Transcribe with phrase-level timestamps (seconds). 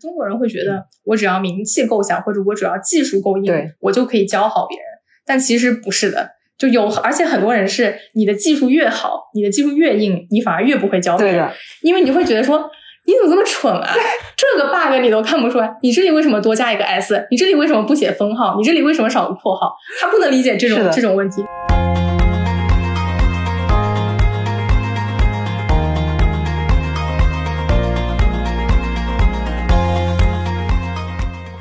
[0.00, 4.86] 中国人会觉得，我只要名气够响，或者我只要技术够硬，我就可以教好别人。
[5.26, 12.70] 但其实不是的，就有，而且很多人是你的技术越好，你的技术越硬，你反而越不会教别人，对，因为你会觉得说。
[13.06, 13.92] 你怎么这么蠢啊？
[14.36, 17.26] 这个 bug 你都看不出来，你这里为什么多加一个 s？
[17.30, 18.54] 你这里为什么不写分号？
[18.56, 19.74] 你这里为什么少个括号？
[19.98, 21.42] 他不能理解这种这种问题。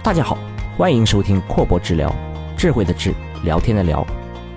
[0.02, 0.38] 大家好，
[0.78, 2.10] 欢迎收听阔博治疗，
[2.58, 3.14] 智慧的智，
[3.44, 4.06] 聊天的聊，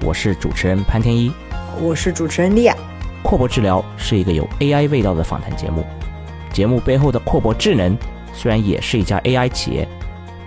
[0.05, 1.33] 我是主持人潘天一。
[1.81, 2.77] 我是主持人丽亚。
[3.25, 5.85] 阔博治疗是一个有 AI 味道的访谈节目，
[6.53, 7.99] 节目背后的阔博智能
[8.33, 9.87] 虽然也是一家 AI 企业，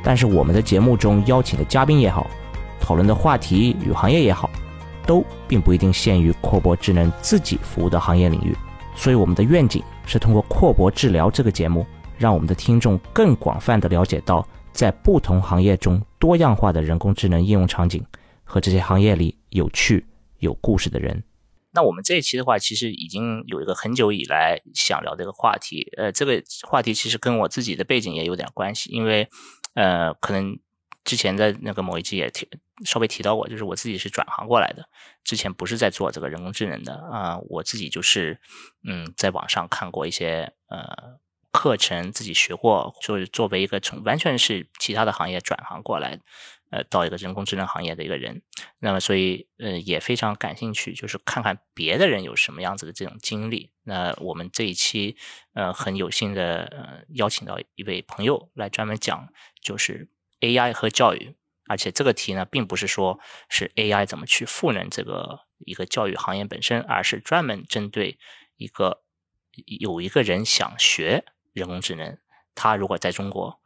[0.02, 2.25] 但是我们的节目中邀请的嘉宾也好，
[2.80, 4.50] 讨论的话题与行业也好，
[5.05, 8.55] 都并不一定限于阔博智能自己服务的行业领域。
[8.95, 11.86] 所以我们的愿景是通过阔博治疗这个节目，
[12.17, 18.05] 让我们的听众更广泛的了解到在不同行业中多样化的人工智能应用场景
[18.44, 20.05] 和这些行业里有趣、
[20.39, 21.23] 有故事的人。
[21.72, 29.27] 那我们这一期的话，其实已经有一个很久以来想聊的一个话题，呃，这个话题其实跟我自己的背景也有点关系，因为
[29.75, 30.59] 呃，可能
[31.05, 32.47] 之前在那个某一期也提
[32.83, 34.83] 稍微提到过，就是我自己是转行过来的，
[35.23, 38.38] 之前不是在做这个人工智能的啊、我自己就是
[38.85, 41.17] 嗯，在网上看过一些呃
[41.56, 46.20] 课程，自己学过，就是作为一个从完全是其他的行业转行过来，
[46.70, 48.42] 呃，到一个人工智能行业的一个人，
[48.80, 53.72] 那么所以呃也非常感兴趣，就是看看别的人有什么样子的这种经历。
[53.84, 55.16] 那我们这一期
[55.53, 59.30] 呃很有幸的呃邀请到一位朋友来专门讲
[59.62, 60.09] 就是
[60.42, 68.19] AI 和教育，而且这个题呢并不是说是 AI 怎么去赋能这个一个教育行业本身，而是专门针对
[68.58, 69.03] 一个
[69.80, 71.23] 有一个人想学
[71.56, 72.17] 人工智能，
[72.53, 73.59] 它如果在中国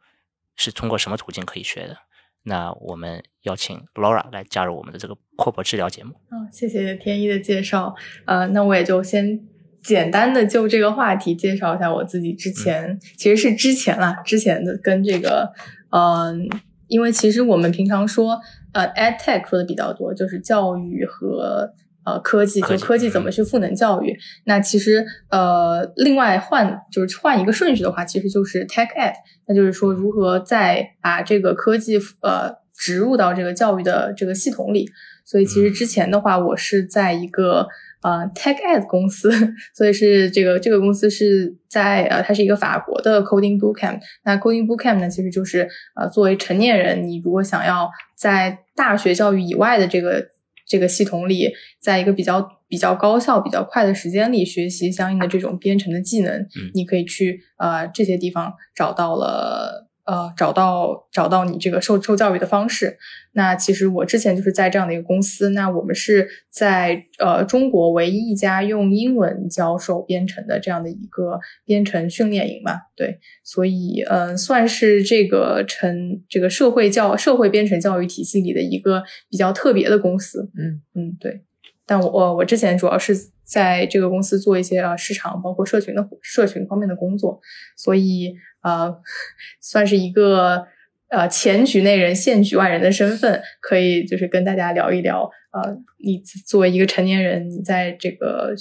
[0.56, 1.96] 是通过什么途径可以学的？
[2.44, 6.14] 那我们邀请 Laura 来加入我们的这个阔博治疗节目。
[6.30, 7.94] 嗯，谢谢天一的介绍。
[8.24, 9.46] 呃，那我也就先
[9.82, 12.32] 简单的就这个话题介绍一下我自己。
[12.32, 15.52] 之前、其实是之前啦，之前的跟这个，
[15.90, 16.48] 嗯、
[16.86, 18.40] 因为其实我们平常说，
[18.72, 21.74] 呃，EdTech 说的比较多，就是教育和
[22.04, 24.16] 呃科技，就科技怎么去赋能教育。
[24.44, 29.14] 那其实呃，另外换就是换一个顺序的话，其实就是 Tech Ed，
[29.46, 34.88] 那就是说如何再把这个科技呃植入到这个教育的这个系统里。
[35.24, 37.68] 所以其实之前的话，我是在一个
[38.02, 39.30] 呃 Tech Ed 公司，
[39.76, 44.00] 所以是这个这个公司是在呃，它是一个法国的 Coding Bootcamp。
[44.24, 50.26] 那 Coding Bootcamp 呢，其实就是呃，作为成年人，你如果想要在大学教育以外的这个
[50.70, 51.50] 这个系统里，
[51.80, 59.89] 在一个比较比较高效、比较快的时间里学习相应的这种编程的技能，你可以去呃这些地方找到了。
[60.10, 62.98] 呃，找到找到你这个受受教育的方式。
[63.32, 72.72] 那其实我之前就是在这样的一个公司，那我们是在呃中国唯一一家用英文教授编程的这样的一个编程训练营嘛。
[72.96, 80.50] 对，所以呃，算是这个成这个社会教社会编程教育体系里的一个比较特别的公司。
[80.58, 81.42] 嗯嗯，对。
[81.86, 87.40] 但我我我之前主要是在这个公司做一些呃市场包括社群的社群方面的工作，
[87.76, 88.32] 所以
[88.62, 88.94] 呃
[89.60, 90.66] 算是一个
[91.08, 98.54] 呃前局内人现局外人的身份，可以就是跟大家聊一聊呃你作为一个成年人，你在这个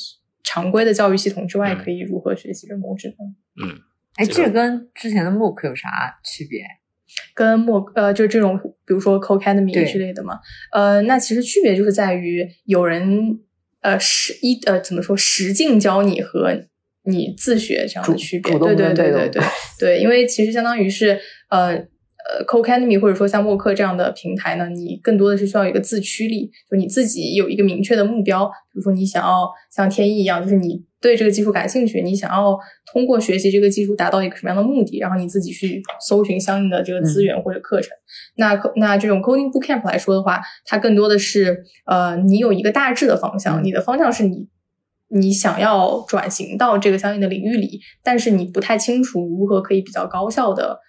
[0.43, 3.67] 常规的教育系统之外，嗯可以如何学习人工智能。
[3.67, 3.77] 嗯，
[4.15, 6.63] 哎，这跟之前的 MOOC 有啥区别？
[7.33, 8.55] 跟默呃，就这种
[8.85, 10.39] 比如说 Codecademy 之类的嘛，
[10.71, 13.39] 呃，那其实区别就是在于有人
[13.81, 16.67] 呃实一呃怎么说实境教你和
[17.05, 19.43] 你自学这样的区别，对对对对对
[19.79, 32.57] 对，因为其实相当于是呃呃 Codecademy 或者说像默课这样的平台呢，你更多的是需要一个自驱力，就你自己有一个明确的目标，比如说你想要像天意一样，就是你对这个技术感兴趣，你想要
[32.91, 37.89] 通过学习这个技术达到一个什么样的目的，然后你自己去搜寻相应的这个资源或者课程。
[38.35, 44.47] 那那这种 Coding Bootcamp 来说的话，它更多的是呃，你有一个大致的方向，嗯你的方向是你
[45.09, 50.79] 你想要转型到这个相应的领域里，但是你不太清楚如何可以比较高效的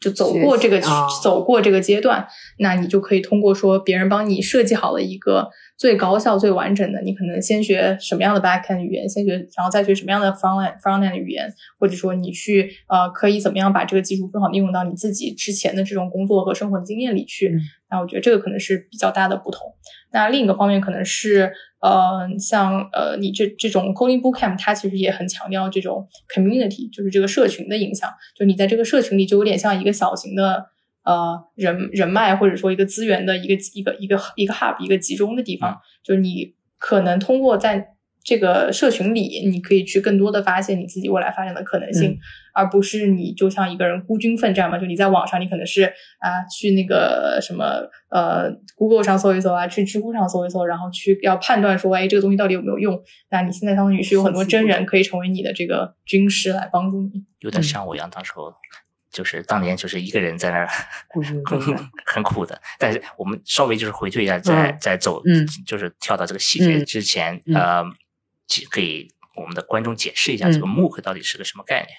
[0.00, 0.80] 就走过这个、
[1.22, 2.26] 走过这个阶段，
[2.58, 19.60] 那你就可以通过说别人帮你设计好了一个最高效、最完整的，你可能先学什么样的 backend 语言，先学，然后再学什么样的 frontend frontend 语言，或者说你去呃可以怎么样把这个技术更好的应用到你自己之前的这种工作和生活的经验里去，嗯那我觉得这个可能是比较大的不同。
[20.12, 28.10] 那另一个方面可能是，呃，像呃你这这种 coding bootcamp，它其实也很强调这种 community，就是这个社群的影响。
[28.36, 30.66] 就你在这个社群里，就有点像一个小型的
[31.04, 35.80] 呃人人脉，或者说一个资源的一个一个一个一个 hub，一个集中的地方。
[36.02, 37.88] 就是你可能通过在
[38.22, 42.18] 这个社群里，你可以去更多的发现你自己未来发展的可能性，
[42.52, 44.78] 而不是你就像一个人孤军奋战嘛。
[44.78, 45.84] 就你在网上，你可能是
[46.18, 47.80] 啊去那个什么
[48.10, 53.00] 呃 Google 上搜一搜啊，去知乎上搜一搜，然后去要判断说，哎，这个东西到底有没有用？
[53.30, 57.24] 那你现在相当于是有很多真人可以成为你的这个军师来帮助你。
[57.40, 58.52] 有点像我一样，当时候
[59.10, 60.68] 就是当年就是一个人在那儿
[61.08, 62.60] 孤军奋战 很苦的。
[62.78, 67.84] 但是我们稍微就是回退一下，在在走，嗯就是跳到这个细节嗯之前，嗯呃，
[68.50, 71.96] 解给我们的观众解释一下嗯这个 MOOC 到底是个什么概念。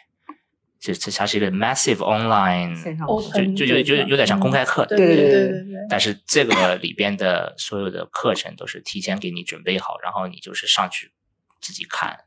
[0.79, 3.21] 就这它是一个 massive online，线上哦
[3.55, 5.87] 就就有点像公开课，对对对对对对。
[5.87, 11.11] 但是这个里边的所有的课程都是提前给你准备好，然后你就是上去
[11.61, 12.25] 自己看、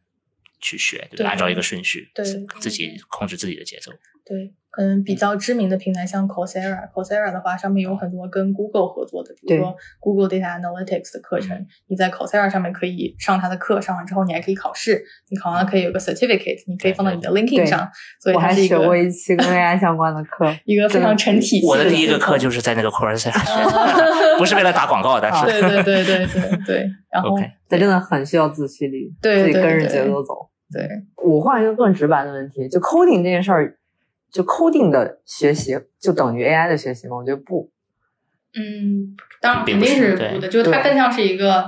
[0.61, 3.91] 去学，对按照一个顺序，对自自己控制自己的节奏。
[4.25, 11.57] 对，可能比较知名的平台像 Coursera，Coursera 的话，上面有很多跟 Google 合作的，比如说 Google Data Analytics 的课程，
[11.87, 15.01] 你在 Coursera 上面可以上他的课，上完之后你还可以考试，
[15.31, 17.89] 你考完了可以有个 certificate，你可以放到你的 LinkedIn 对上，
[18.21, 23.95] 所以我还它是一个学过一期跟 AI 相关的课， 一个非常成体系我的第一个课课就是在那个 Coursera 学的，啊
[24.39, 27.39] 不是为了打广告，但是 对对对对对对，然后
[27.69, 30.35] 这真的很需要自驱力，对对自己跟着对节奏走。
[30.73, 30.89] 对，
[31.25, 33.77] 我换一个更直白的问题，就 coding 这件事儿，
[34.35, 37.17] 就 coding 的学习就等于 AI 的学习吗？
[37.17, 37.71] 我觉得不，
[38.59, 41.65] 嗯，当然肯定是不的，就是它更像是一个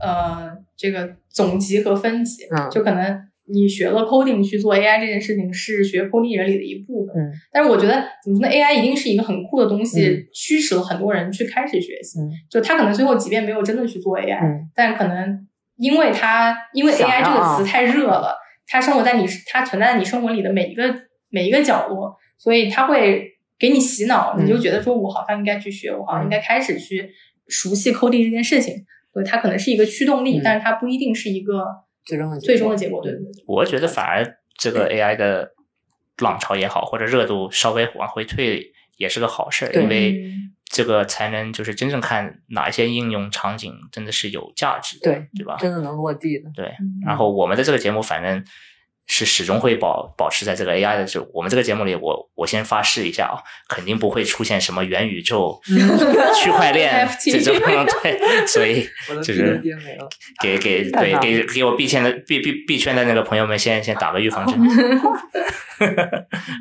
[0.00, 15.46] 呃这个总集和分级，嗯就可能你学了 coding 去做 AI 这件事情是学 coding 原理的一部分，嗯但是我觉得怎么说呢，AI 一定是一个很酷的东西，嗯驱使了很多人去开始学习，嗯就他可能最后即便没有真的去做 AI，、嗯但可能
[15.76, 18.36] 因为它因为 AI 这个词太热了，
[18.66, 20.84] 它生活在你它存在在你生活里的每一个
[21.30, 27.10] 每一个角落，所以他会给你洗脑，嗯你就觉得说我好像应该去学，我好像应该开始去
[27.48, 28.74] 熟悉 coding 这件事情。
[29.10, 31.64] 所以它可能是一个驱动力，嗯但是它不一定是一个
[32.04, 33.02] 最终的最终的结果。
[33.02, 34.24] 对对对，我觉得反而
[34.56, 35.50] 这个 AI 的
[36.18, 45.56] 浪潮也好，或者热度稍微往回退，也是个好事儿，因为嗯这个才能就是真正看哪一些应用场景真的是有价值的，对对吧？
[45.58, 46.50] 真的能落地的。
[46.54, 48.44] 对，嗯然后我们的这个节目反正
[49.10, 55.58] 是始终会保保持在这个 AI 的，就我们这个节目里，我我先发誓一下啊，肯定不会出现什么元宇宙、
[56.36, 57.54] 区块链 这种
[58.02, 58.86] 对，所以
[59.24, 59.60] 就是
[60.42, 64.60] 给给对给给我币圈的币币币圈的那个朋友们先先打个预防针。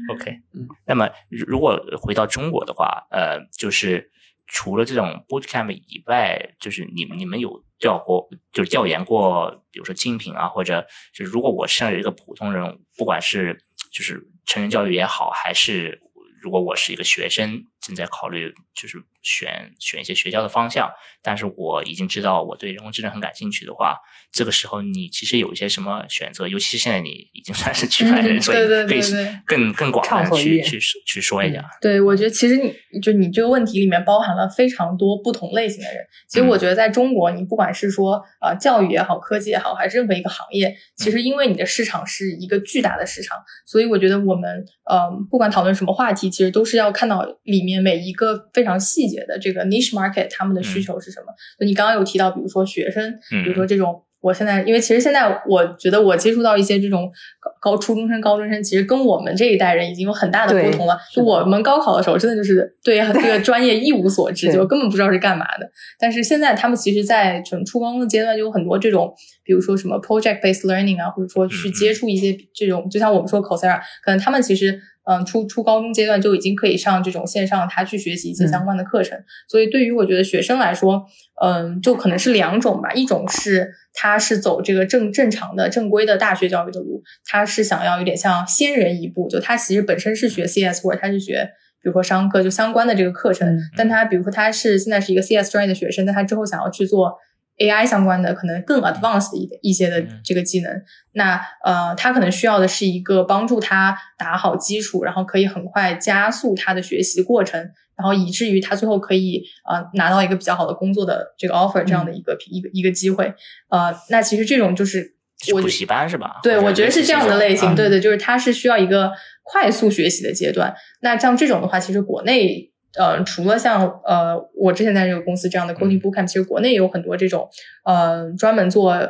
[0.09, 4.09] OK，嗯，那么如如果回到中国的话，呃，就是
[4.47, 16.01] 除了这种 bootcamp 以外，就是你们你们有调过，就是调研过，比如说精品啊，或者就是如果我身为一个普通人，不管是就是成人教育也好，还是
[16.41, 20.89] 如果我是一个学生，正在考虑就是选选一些学校的方向，
[21.21, 23.97] 但是我已经知道我对人工智能很感兴趣的话，
[24.31, 26.47] 这个时候你其实有一些什么选择？
[26.47, 29.01] 尤其是现在你已经算是区块链，嗯所以对对可以
[29.45, 31.62] 更更广泛畅所欲言地去去去说一下。
[31.81, 35.97] 对，我觉得其实你就你这个问题里面包含了非常多不同类型的人。
[36.30, 51.28] 其实嗯我觉得在中国，你不管是说呃教育也好，科技也好，还是任何一个行业，其嗯实因为你的市场是一个巨大的市场，所以我觉得我们呃不管讨论什么话题，其实都是要看到里面每一个非常细节的这个 niche market 他们的需求是什么。
[51.59, 54.04] 就你刚刚有提到，比如说学生，嗯比如说这种。
[54.19, 57.09] 我现在，因为其实现在我觉得我接触到一些这种
[57.40, 60.97] 高高初中生、高中生，其实跟我们这一代人已经有很大的不对同了。
[61.14, 65.69] 就我们高考的时候，真的就是对这个 专业一无所知，就根本不知道是干嘛的。
[66.00, 74.81] 但是现在他们其实，在整初高中的阶段，就有很多这种，比如说什么 project based learning 啊，或者说去接触一些这种，就像我们说 Coursera，可能他们其实。
[75.09, 79.18] 嗯，初初高中阶段就已经可以上这种线上，他去学习一些相关的课程。
[79.47, 81.06] 所以对于我觉得学生来说，
[81.42, 82.92] 嗯，就可能是两种吧。
[82.92, 91.49] 一种是他是走这个正正常的正规的大学教育的路，他是想要有点像先人一步，就他其实本身是学 CS 或者他是学。
[91.80, 97.16] 比如说商科就相关的这个课程，嗯但他比如说他是现在是一个 CS 专业的学生，但他之后想要去做
[97.57, 100.81] AI 相关的，可能更 advanced 的一一些的嗯这个技能，
[101.14, 107.59] 那呃，他可能需要的是一个帮助他打好基础，然后可以很快加速他的学习过程，
[107.95, 113.33] 然后以至于他最后可以呃拿到一个比较好的工作的这个 offer 这样的一个、一个一个机会。
[113.69, 115.16] 呃，那其实这种就是
[115.54, 116.40] 我补习班是吧？
[116.44, 119.11] 对，我觉得是这样的类型，啊对对，就是它是需要一个
[119.44, 120.76] 快速学习的阶段。
[121.02, 127.47] 那像这种的话，其实国内呃，除了像呃我之前在这个公司这样的 coding bootcamp，其实国内也有很多这种
[127.85, 129.07] 呃专门做。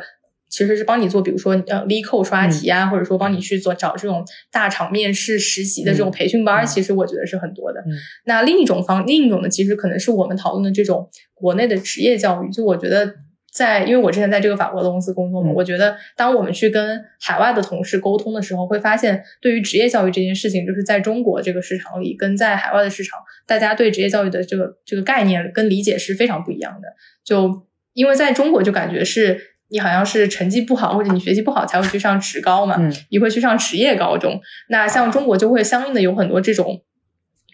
[0.50, 7.84] 其实是帮你做，比如说呃，LeetCode 刷题啊，或者说帮你去做找这种大厂面试实习的这种培训班，其实我觉得是很多的。
[8.24, 12.50] 那另一种方，另一种呢，其实可能是我们讨论的这种国内的职业教育。
[12.50, 13.12] 就我觉得，
[13.52, 26.88] 在因为我之前在这个法国的公司工作嘛，我觉得当我们去跟海外的同事沟通的时候，会发现对于职业教育这件事情，就是在中国这个市场里，跟在海外的市场，大家对职业教育的这个这个概念跟理解是非常不一样的。
[27.24, 29.56] 就因为在中国，就感觉是。
[29.70, 32.80] 你好像是成绩不好或者你学习不好才会去上职高嘛？
[33.10, 34.40] 你会去上职业高中。
[34.70, 36.80] 那像中国就会相应的有很多这种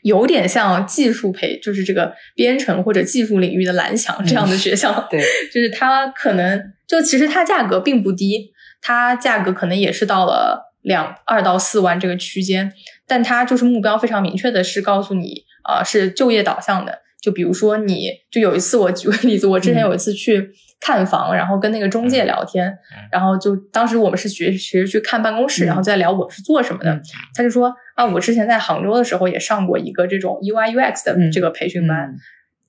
[0.04, 5.06] 有点像技术培，就是这个编程或者技术领域的蓝翔这样的学校。
[5.10, 5.18] 对，
[5.52, 12.70] 就是它可能就其实它价格并不低，它价格可能也是到了两二到四万这个区间，
[13.06, 16.98] 但它就是目标非常明确的是告诉你啊是就业导向的。
[17.22, 20.50] 就比如说你就有一次我举个例子，我之前有一次去。
[20.80, 22.76] 看房，然后跟那个中介聊天，
[23.10, 27.00] 然后就当时我们是学学去看办公室，然后在聊我是做什么的。
[27.34, 32.14] 他就说啊，我之前在杭州的时候也上过一个这种 UI UX 的这个培训班。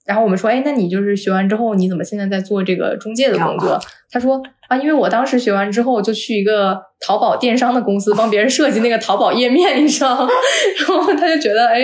[0.05, 3.79] 然后我们说，哎，那你就是学完之后，你怎么现在在做这个中介的工作？
[4.11, 10.29] 他说啊，因为我当时学完之后就去一个淘宝电商的公司帮别人设计那个淘宝页面，你知道吗？
[10.77, 11.83] 然后他就觉得，哎，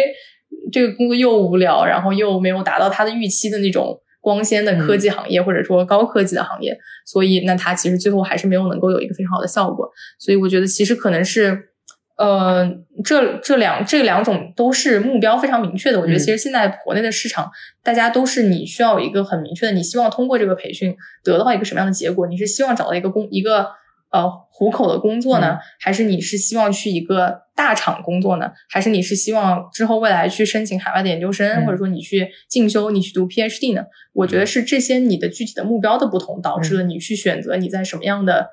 [0.71, 3.99] 这个工作又无聊，然后又没有达到他的预期的那种。
[4.21, 9.89] 光鲜的科技行业，或者说高科技的行业，所以那它其实最后还是没有能够有一个非常好的效果。
[10.19, 11.69] 所以我觉得其实可能是，
[12.17, 12.71] 呃，
[13.03, 15.99] 这这两这两种都是目标非常明确的。
[15.99, 17.51] 我觉得其实现在国内的市场，
[17.83, 22.27] 大家都是你需要有一个很明确的，你希望通过这个培训得到一个什么样的结果？
[22.27, 23.67] 你是希望找到一个工一个。
[24.13, 24.29] 呃，
[24.61, 28.51] 糊口的工作呢，还是你是希望去一个大厂工作呢？
[28.69, 33.83] 还是你是希望之后未来去申请海外的研究生，或者说你去进修，你去读 PhD 呢？
[34.13, 38.49] 我觉得是这些你的具体的目标的不同，导致了你去选择你在什么样的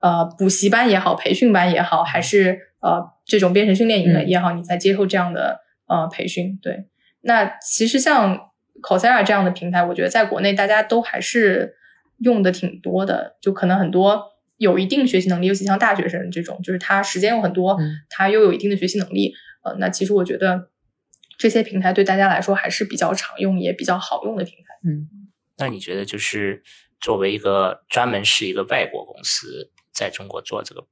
[0.00, 6.58] 呃补习班也好，培训班也好，还是呃这种编程训练营也好，你在接受这样的呃培训。
[6.62, 6.86] 对，
[7.20, 11.74] 那其实像 Coursera 这样的平台，我觉得在国内大家都还是
[12.20, 14.31] 用的挺多的，就可能很多。
[14.62, 17.76] 有一定学习能力，尤其像大学生这种，就是他时间又很多，
[18.08, 20.70] 他又有一定的学习能力，呃，那其实我觉得
[21.36, 24.88] 这些平台对大家来说还是比较常用也比较好用的平台。
[24.88, 25.08] 嗯，
[25.58, 26.62] 那你觉得就是
[27.00, 30.86] 作为一个专门是一个外国公司在中国做这个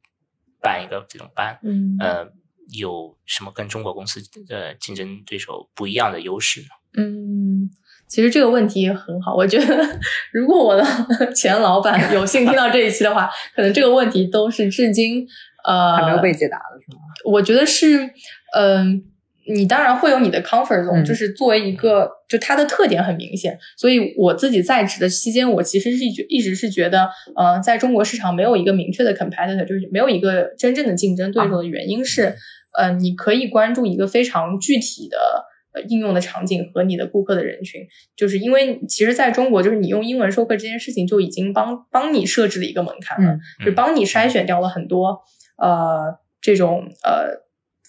[0.60, 2.26] 办一个这种班，嗯，呃，
[2.72, 6.68] 有什么跟中国公司的竞争对手不一样的优势呢？
[6.98, 7.70] 嗯。
[8.10, 9.86] 其实这个问题也很好，我觉得
[10.34, 10.84] 如果我的
[11.32, 15.24] 前老板 有幸听到这一期的话，可能这个问题都是至今
[15.64, 16.98] 呃还没有被解答的是吗？
[17.24, 18.10] 我觉得是，
[18.56, 19.04] 嗯，
[19.46, 32.34] 你当然会有你的 comfort zone，就是作为一个，就它的特点很明显，所以我自己在职的期间，我其实是一一直是觉得，呃，在中国市场没有一个明确的 competitor，就是没有一个真正的竞争对手的原因是，
[32.76, 35.46] 呃，你可以关注一个非常具体的。
[35.80, 45.20] 呃，应用的场景和你的顾客的人群，就是因为其实在中国，就是你用英文授课这件事情就已经帮帮你设置了一个门槛了，就帮你筛选掉了很多
[45.56, 47.44] 呃这种呃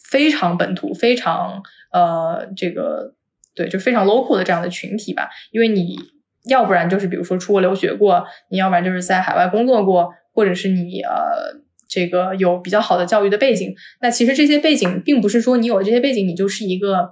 [0.10, 3.16] 非常本土、非常呃这个
[3.56, 5.30] 对，就非常 local 的这样的群体吧。
[5.52, 5.98] 因为你
[6.46, 13.76] 要不然就是比如说出国留学过，你要不然就是在海外工作过，或者是你呃这个有比较好的教育的背景。
[14.02, 17.12] 那其实这些背景并不是说你有了这些背景，你就是一个。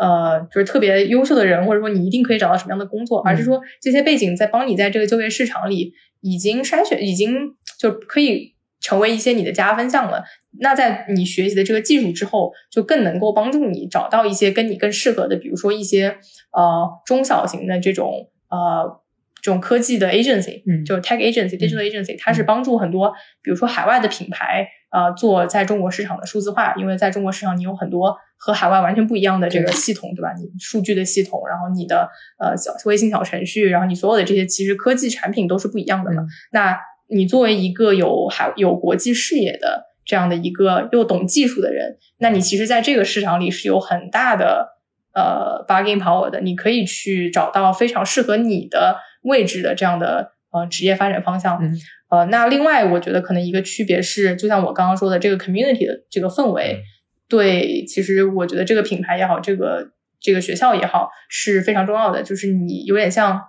[0.00, 10.24] 呃，就是特别优秀的人，或者说你一定可以找到什么样的工作，而是说这些背景在帮你在这个就业市场里已经筛选，已经就可以成为一些你的加分项了。
[10.60, 16.16] 那在你学习的这个技术之后，就更能够帮助你找到一些跟你更适合的，比如说一些
[16.52, 19.00] 呃中小型的这种呃。
[19.40, 26.74] 这种科技的 agency，嗯，就是 tech agency、digital agency，它是帮助很多，比如说海外的品牌，呃，做在中国市场的数字化。
[26.76, 30.32] 因为在中国市场，你有很多和海外完全不一样的这个系统，对吧？
[30.38, 36.24] 你数据的系统，然后你的呃小微信小程序，然后你所有的这些其实科技产品都是不一样的嘛。
[36.52, 36.78] 那
[37.08, 44.76] 你作为一个有海有国际视野的这样的一个又懂技术的人，那你其实在这个市场里是有很大的
[45.14, 46.40] 呃 bargaining power 的。
[46.40, 48.96] 你可以去找到非常适合你的。
[49.22, 51.60] 位置的这样的呃职业发展方向，
[52.08, 56.82] 呃，那另外我觉得可能一个区别是，就像我刚刚说的，这个 community 的这个氛围，
[57.28, 59.90] 对，其实我觉得这个品牌也好，这个
[60.20, 62.22] 这个学校也好是非常重要的。
[62.22, 63.40] 就是你有点像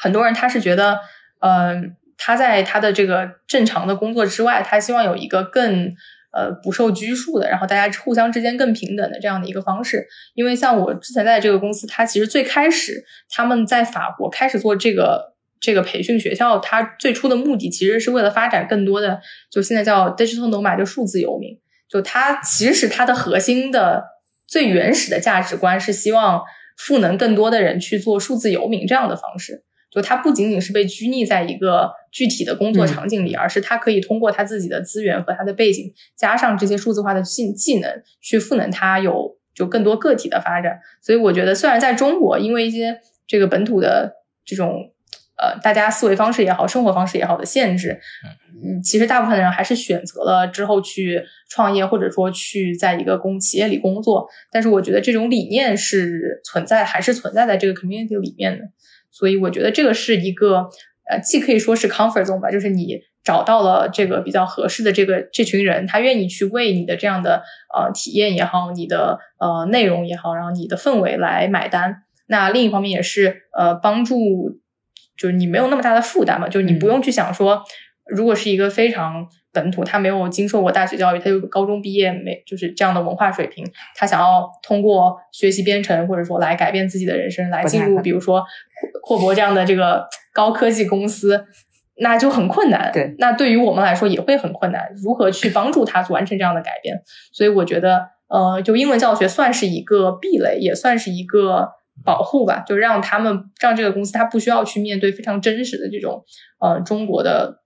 [0.00, 1.00] 很多人，他是觉得，
[1.40, 5.92] 嗯，他在他的这个正常的工作之外，他希望有一个更
[6.32, 10.06] 呃不受拘束的，然后大家互相之间更平等的这样的一个方式。
[10.34, 21.58] 因为像我之前在这个公司，它其实最开始他们在法国开始做这个这个培训学校，它最初的目的其实是为了发展更多的，就现在叫 digital nomad，就数字游民。
[21.88, 24.04] 就它其实它的核心的
[24.46, 26.42] 最原始的价值观是希望
[26.76, 29.64] 赋能更多的人去做数字游民这样的方式。
[29.90, 40.78] 就它不仅仅是被拘泥在一个具体的工作场景里，而是它可以通过它自己的资源和它的背景，加上这些数字化的技技能，去赋能它有就更多个体的发展。
[41.00, 44.12] 所以我觉得，虽然在中国，因为一些这个本土的
[44.44, 44.92] 这种
[45.38, 47.98] 呃大家思维方式也好，生活方式也好的限制，
[48.62, 54.28] 嗯，其实大部分的人还是选择了之后去创业，或者说去在一个公企业里工作。
[54.50, 58.64] 但是我觉得这种理念是存在，还是存在在这个 community 里面的。
[59.10, 60.68] 所以我觉得这个是一个，
[61.08, 67.42] 呃，既可以说是 comfort zone 吧，就是你找到了这个比较合适的这个这群人，他愿意去为你的这样的
[67.74, 72.02] 呃体验也好，你的呃内容也好，然后你的氛围来买单。
[72.26, 74.60] 那另一方面也是呃帮助，
[75.18, 77.62] 就是你没有那么大的负担嘛，就是你不用去想说，
[78.06, 79.26] 如果是一个非常。
[79.50, 83.64] 本土，他没有经受过大学教育，他就高中毕业没就是这样的文化水平，
[83.96, 88.44] 他想要通过学习编程或者说来改变自己的人生，来进入比如说
[89.02, 91.44] 霍博这样的这个高科技公司，
[91.96, 92.90] 那就很困难。
[92.92, 96.94] 对，那对于我们来说也会很困难，如何去帮助他完成这样的改变？
[97.32, 101.70] 所以我觉得，呃，就英文教学算是一个壁垒，也算是一个
[102.04, 106.24] 保护吧，就让他们让这个公司他不需要去面对非常真实的这种
[106.60, 107.62] 呃中国的。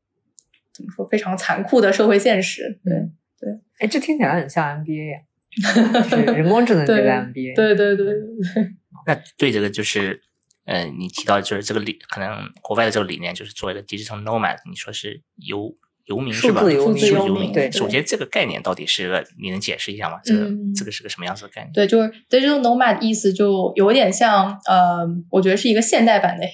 [0.74, 1.06] 怎么说？
[1.06, 2.80] 非常残酷的社会现实。
[2.82, 2.94] 对
[3.38, 5.20] 对，哎，这听起来很像 MBA 呀，
[6.08, 7.54] 就是人工智能这个 MBA。
[7.54, 8.14] 对对对对。
[9.06, 10.22] 那对这个就是，
[10.64, 16.60] 呃，你提到就是这个理，可能国外的这个理念就是做一个 digital nomad，你说是游游民是吧？
[16.60, 17.12] 数字游民。
[17.12, 17.52] 游民。
[17.52, 17.70] 对。
[17.70, 20.20] 首先，这个概念到底是个，你能解释一下吗？
[20.24, 21.72] 这个这个是个什么样子的概念？
[21.72, 26.44] 对，就是 digital nomad 意思就有点像，呃，我觉得是一个现代版的。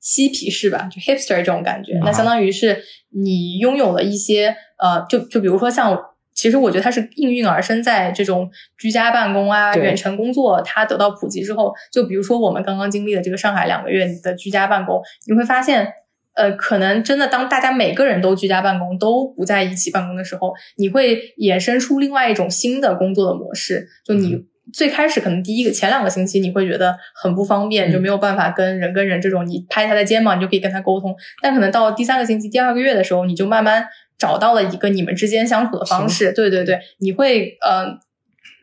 [0.00, 6.00] 嬉皮士吧，就 hipster 这种感觉，那相当于是你拥有了一些呃，就就比如说像，
[6.32, 8.48] 其实我觉得它是应运而生在这种
[8.78, 15.92] 居家办公啊、远程工作它得到普及之后，就比如说我们刚刚经历的这个上海两个月的居家办公，你会发现，
[16.38, 24.46] 呃，可能真的当大家每个人都居家办公，都不在一起办公的时候，你会衍生出另外一种新的工作的模式，就你。
[24.70, 31.16] 最开始可能第一个前两个星期你会觉得很不方便，就没有办法跟人跟人这种你拍他的肩膀你就可以跟他沟通。
[31.40, 33.86] 但可能到第三个星期、第二个月的时候，你就慢慢
[34.18, 36.34] 找到了一个你们之间相处的方式。
[36.34, 37.98] 对对对，你会呃。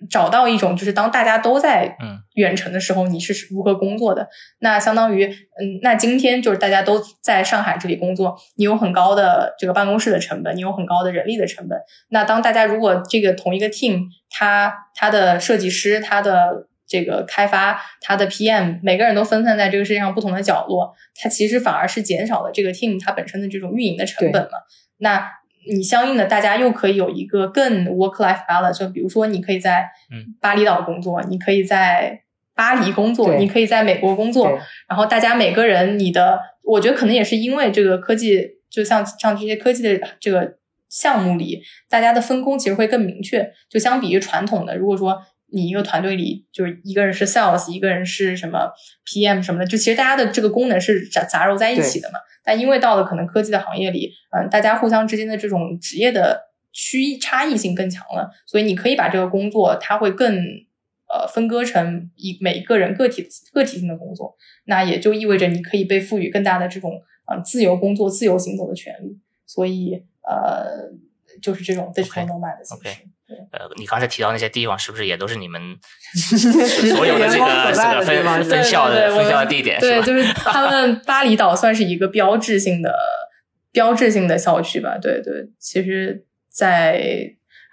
[0.09, 1.97] 找到一种就是当大家都在
[2.35, 4.27] 远程的时候，你是如何工作的？
[4.59, 11.79] 那相当于嗯，那今天就是大家都在上海这里工作，你有很高的这个办公室的成本，你有很高的人力的成本。
[12.09, 24.59] 那当大家如果这个同一个 team，他他的设计师、他的这个开发、他的 PM，每个人都分散在这个世界上不同的角落，它其实反而是减少了这个 team 它本身的这种运营的成本嘛？
[24.97, 25.31] 那。
[25.67, 28.78] 你相应的，大家又可以有一个更 work-life balance。
[28.78, 29.89] 就比如说，你可以在
[30.39, 32.21] 巴厘岛工作，你可以在
[32.54, 34.58] 巴黎工作，你可以在美国工作。
[34.88, 40.58] 然后大家每个人，你的，我觉得可能也是因为这个科技，就像像这些科技的这个
[40.89, 43.51] 项目里，大家的分工其实会更明确。
[43.69, 45.21] 就相比于传统的，如果说
[45.55, 48.69] 你一个团队里就是一个人是 sales，一个人是什么
[49.07, 52.19] PM 什么的，就其实大家的这个功能是杂杂糅在一起的嘛。
[52.43, 60.35] 但因为到了可能科技的行业里，嗯，大家互相之间的这种职业的区差异性更强了，所以你可以把这个工作，它会更
[61.07, 70.91] 呃分割成一每一个人个体个体性的工作，那也就意味着你可以被赋予更大的这种嗯自由工作、自由行走的权利，所以呃，
[71.41, 72.99] 就是这种 digital nomad 的形式。
[73.51, 75.59] 呃，你刚才提到那些地方，是不是也都是你们
[76.13, 79.79] 所有的这个这个分分校的分校的地点？
[79.79, 82.93] 对，就是他们 巴厘岛算是一个标志性的
[83.71, 84.97] 标志性的校区吧。
[85.01, 87.01] 对对，其实，在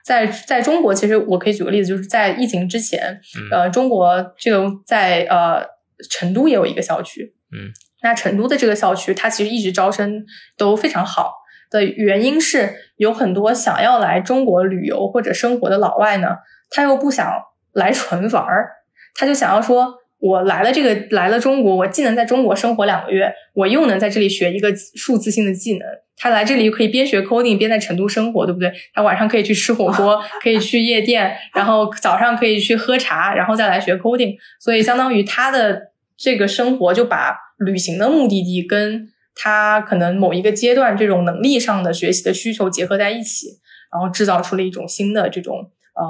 [0.04, 5.62] 在在中国，其实我可以举个例子，就是在疫情之前，呃，中国这个在呃
[6.10, 7.34] 成都也有一个校区。
[7.52, 7.70] 嗯，
[8.02, 10.24] 那成都的这个校区，它其实一直招生
[10.56, 11.41] 都非常好。
[11.72, 16.36] 的原因是有很多想要来中国旅游或者生活的老外呢，
[16.70, 17.26] 他又不想
[17.72, 18.68] 来纯玩儿，
[19.14, 25.88] 他就想要说，我来了这个来了中国，我既能在中国生活两个月，我又能在这里学一个数字性的技能。
[26.14, 28.72] 他来这里可以边学 coding 边在成都生活，对不对？
[28.94, 34.36] 他晚上可以去吃火锅， 可以去夜店，然后早上可以去喝茶，然后再来学 coding。
[34.60, 43.60] 所以相当于他的这个生活就把旅行的目的地跟他可能某一个阶段这种能力上的学习的需求结合在一起，
[43.92, 46.04] 然后制造出了一种新的这种呃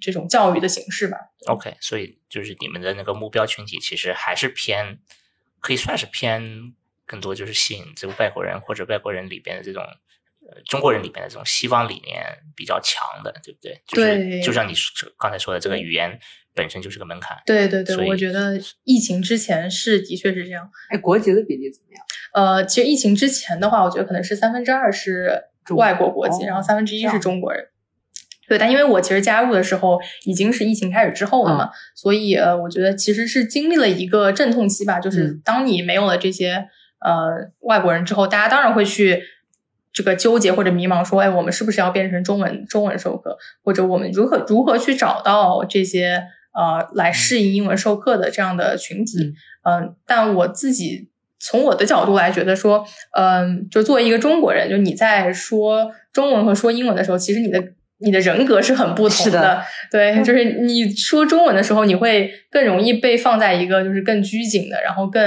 [0.00, 1.18] 这种教育的形式吧。
[1.46, 4.98] OK，所以就是你们的那个目标群体其实还是偏，
[5.60, 6.74] 可以算是偏
[7.06, 9.82] 更多就是吸引这个外国人或者外国人里边的这种。
[10.50, 12.24] 呃，中国人里面的这种西方理念
[12.56, 13.82] 比较强的，对不对？
[13.86, 16.18] 就是对就像你说刚才说的，这个语言
[16.54, 17.36] 本身就是个门槛。
[17.44, 20.70] 对对对，所以我觉得疫情之前是的确是这样。
[20.88, 22.04] 哎，国籍的比例怎么样？
[22.32, 25.44] 呃，其实疫情之前的话，我觉得可能是三分之二是
[25.76, 27.66] 外国国籍，哦然后三分之一是中国人。
[28.48, 34.98] 对，但因为我其实加入的时候已经是疫情开始之后了嗯嘛，所以呃，我觉得其实是经历了一个阵痛期吧。
[34.98, 36.66] 就是嗯当你没有了这些
[37.00, 39.22] 呃外国人之后，大家当然会去
[39.92, 46.22] 这个纠结或者迷茫，说，哎，我们是不是要变成中文中文授课，或者我们如何如何去找到这些
[46.54, 49.34] 呃来适应英文授课的这样的群体？
[49.64, 57.62] 嗯、但我自己从我的角度来觉得说，嗯、就作为一个中国人，就你在说中文和说英文的时候，其实你的
[57.98, 65.22] 你的人格是很不同是的对，就是你说中文的时候，你会更容易被放在一个就是更拘谨的，然后更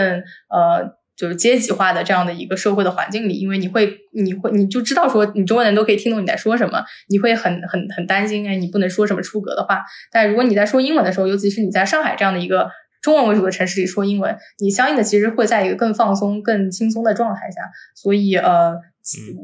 [0.50, 9.84] 呃就是阶级化的这样的一个社会的环境里，因为你会你会你就知道说你中文人都可以听懂你在说什么，你会很很很担心哎，你不能说什么出格的话。
[10.12, 12.68] 但如果你在说英文的时候，尤其是你在上海这样的一个
[13.04, 17.62] 中文为主的城市里说英文，你相应的其实会在一个更放松、更轻松的状态下。
[17.96, 18.74] 所以呃，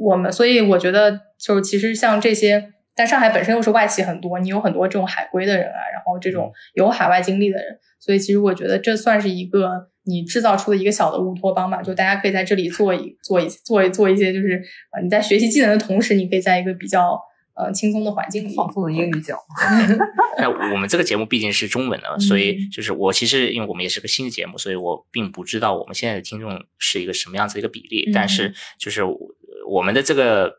[0.02, 2.74] 我们所以我觉得就是其实像这些。
[3.00, 17.20] 但上海本身又是外企很多，你有很多这种海归的人啊，然后这种有海外经历的人，所以其实我觉得这算是一个你制造出的一个小的乌托邦吧，就大家可以在这里做一做一做一做一些，就是呃你在学习技能的同时，你可以在一个比较
[17.56, 19.38] 呃轻松的环境里放松的英语角，
[20.40, 28.10] 那我们这个节目毕竟是中文的，所以就是我其实因为我们也是个新的节目，所以我并不知道我们现在的听众是一个什么样子的一个比例。
[28.10, 29.02] 嗯但是就是
[29.68, 30.54] 我们的这个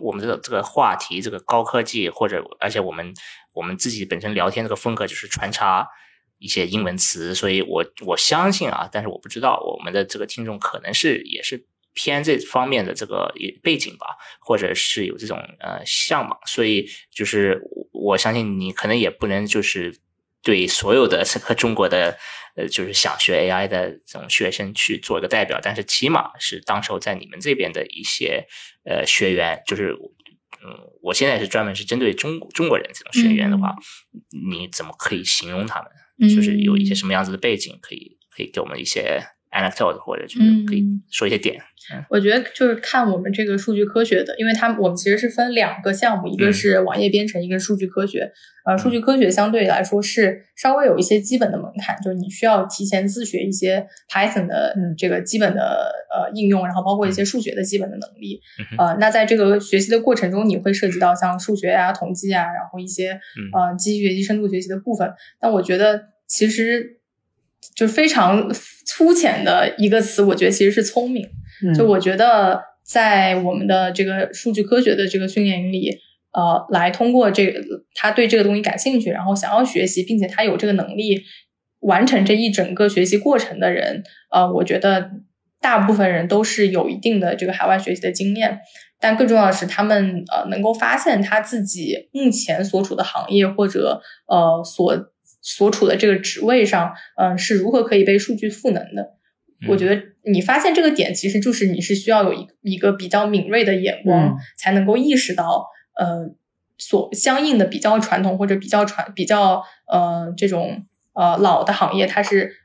[0.00, 3.14] 我们的这个话题，这个高科技，或者而且我们
[3.54, 5.86] 我们自己本身聊天这个风格就是穿插
[6.40, 11.64] 一些英文词，所以我我相信啊，但是我不知道我们的这个听众可能是也是。
[11.92, 19.98] 偏这方面的这个背景吧，或者是有这种呃向往，所以就是我相信你可能也不能就是
[20.40, 22.16] 对所有的这个中国的
[22.54, 28.46] 呃就是想学 AI 的这种学生去做一个代表，但是起码是当时候在你们这边的一些
[28.84, 29.90] 呃学员，就是
[30.64, 33.74] 嗯，我现在是专门是针对中中国人这种学员的话，
[34.48, 35.90] 你怎么可以形容他们？
[36.28, 41.60] 就是有一些什么样子的背景，可以可以给我们一些 anecdote 或者就是可以说一些点。
[42.08, 48.30] 我觉得就是看我们这个数据科学的，因为它我们其实是分两个项目，一个是网页编程，一个是数据科学。
[48.64, 58.40] 呃，数据科学相对来说是稍微有一些基本的门槛，就是你需要提前自学一些 Python 的这个基本的呃应用，然后包括一些数学的基本的能力。
[58.78, 63.18] 呃，那在这个学习的过程中，你会涉及到像数学啊、统计啊，然后一些
[63.52, 65.10] 呃机器学习、深度学习的部分。
[65.40, 66.99] 但我觉得其实
[67.74, 68.50] 就是非常
[68.86, 71.26] 粗浅的一个词，我觉得其实是聪明。
[71.76, 75.90] 就我觉得，在我们的这个数据科学的这个训练营里，
[76.32, 77.60] 呃，来通过这个
[77.94, 81.20] 他对这个东西感兴趣，然后想要学习，并且他有这个能力
[81.80, 85.10] 完成这一整个学习过程的人，呃，我觉得
[85.60, 88.60] 大部分人都是有一定的这个海外学习的经验。
[89.02, 94.94] 但更重要的是，他们呃能够发现他自己目前所处的行业或者呃所
[95.40, 99.14] 所处的这个职位上，嗯、呃，是如何可以被数据赋能的。
[99.68, 105.66] 我觉得你发现这个点，其实就是你是需要有一一个比较敏锐的眼光，嗯、才能够意识到，
[105.98, 106.30] 呃，
[106.78, 112.56] 所相应的比较传统或者比较传比较呃这种呃老的行业，它是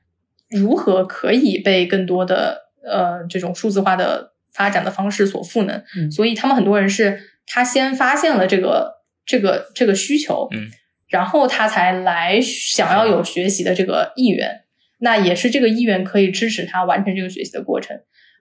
[0.50, 5.84] 如何可以被更多的呃这种数字化的发展的方式所赋能。
[5.98, 10.70] 嗯、所以他们很多人是他先发现了这个这个这个需求，嗯，
[11.08, 14.62] 然后他才来想要有学习的这个意愿。
[15.00, 17.96] 那也是这个意愿可以支持他完成这个学习的过程，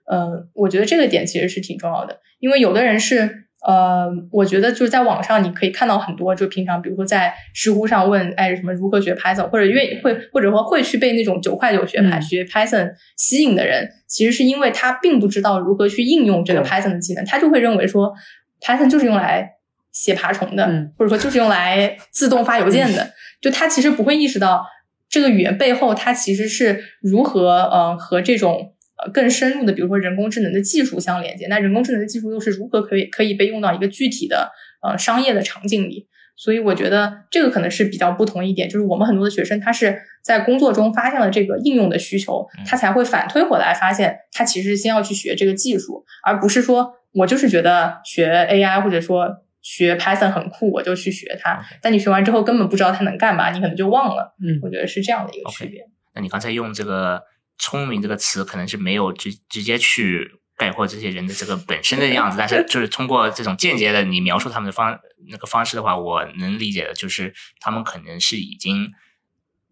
[0.09, 18.13] 呃，我觉得这个点其实是挺重要的，因为有的人是，呃，我觉得就是在网上你可以看到很多，就平常比如说在知乎上问，哎，什么如何学 Python，或者愿意会或者说会去被那种九块九学嗯学 Python 吸引的人，其实是因为他并不知道如何去应用这个 Python 的技能，他就会认为说
[18.61, 19.51] Python 就是用来
[19.95, 24.63] 写爬虫的，嗯、或者说就是用来自动发邮件的， 就他其实不会意识到。
[25.07, 31.45] 这个语言背后，它其实是如何呃和这种呃更深入的，比如说人工智能的技术相连接。
[31.47, 36.07] 那人工智能的技术又是如何可以可以被用到一个具体的呃商业的场景里？
[36.35, 49.44] 所以我觉得这个可能是比较不同一点，就是我们很多的学生他是在工作中发现了这个应用的需求，他才会反推回来发现他其实先要去学这个技术，而不是说我就是觉得学 AI 或者说。
[49.65, 51.59] 学 Python 很酷，我就去学它。
[51.81, 54.35] 但你学完之后根本不知道它能干嘛，你可能就忘了。
[54.39, 55.81] 嗯我觉得是这样的一个区别。
[56.13, 57.23] 那你刚才用这个
[57.57, 64.99] “聪明”这个词，可能是没有直直接去概括这些人的这个本身的样子，但是 就是通过这种间接的你描述他们的方
[65.29, 68.91] 那个方式的话，我能理解的就是他们可能是已经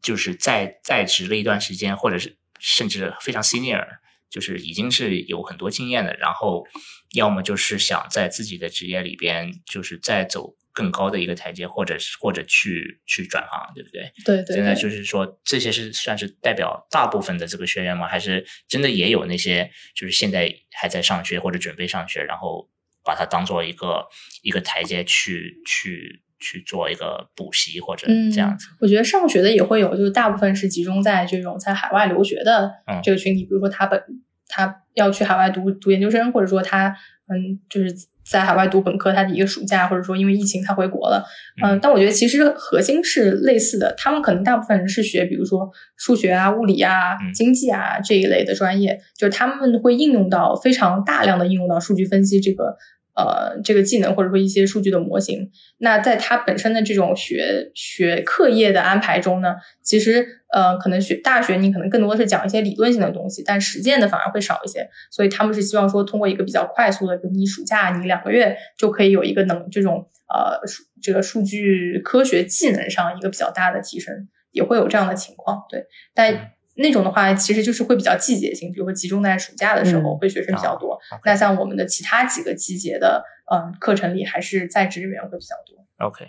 [0.01, 3.86] 就是在在职了一段时间，或者是甚至非常 senior，
[4.34, 6.65] 就是已经是有很多经验的，然后
[7.13, 14.12] 要么就是想在自己的职业里边就是再走更高的一个台阶，或者是或者去去转行，对不对？
[14.26, 18.08] 对对对，现在就是说，这些是算是代表大部分的这个学员吗？
[18.08, 22.67] 还是真的也有那些就是现在还在上学或者准备上学，然后
[23.04, 24.08] 把它当做一个
[24.41, 28.67] 一个台阶去去去做一个补习或者嗯这样子？
[28.82, 34.03] 我觉得上学的也会有，就是大部分是集中在这种在海外留学的嗯这个群体，比如说他本
[34.47, 36.89] 他要去海外读读研究生，或者说他
[37.29, 37.91] 嗯就是
[38.29, 41.25] 在海外读本科，他的一个暑假，或者说因为疫情他回国了，
[41.62, 52.77] 嗯，但我觉得其实核心是类似的，他们可能大部分人是学，比如说数学啊、物理啊嗯、经济啊这一类的专业，就是他们会应用到非常大量的应用到数据分析这个
[53.15, 55.49] 呃这个技能，或者说一些数据的模型。
[55.80, 64.89] 那在它本身的这种学学课业的安排中呢，其实呃，可能学大学你可能更多的是讲一些理论性的东西，但实践的反而会少一些。
[65.12, 75.63] 所以他们是希望说，通过一个比较快速的，比如你暑假你两个月就可以有一个能这种呃数这个数据科学技能上一个比较大的提升，也会有这样的情况。
[75.69, 81.00] 对，但那种的话，其实就是会比较季节性，比如说集中在暑假的时候嗯会学生比较多。
[81.24, 85.86] 那像我们的其他几个季节的嗯课程里，还是在职人员会比较多。
[86.06, 86.26] OK，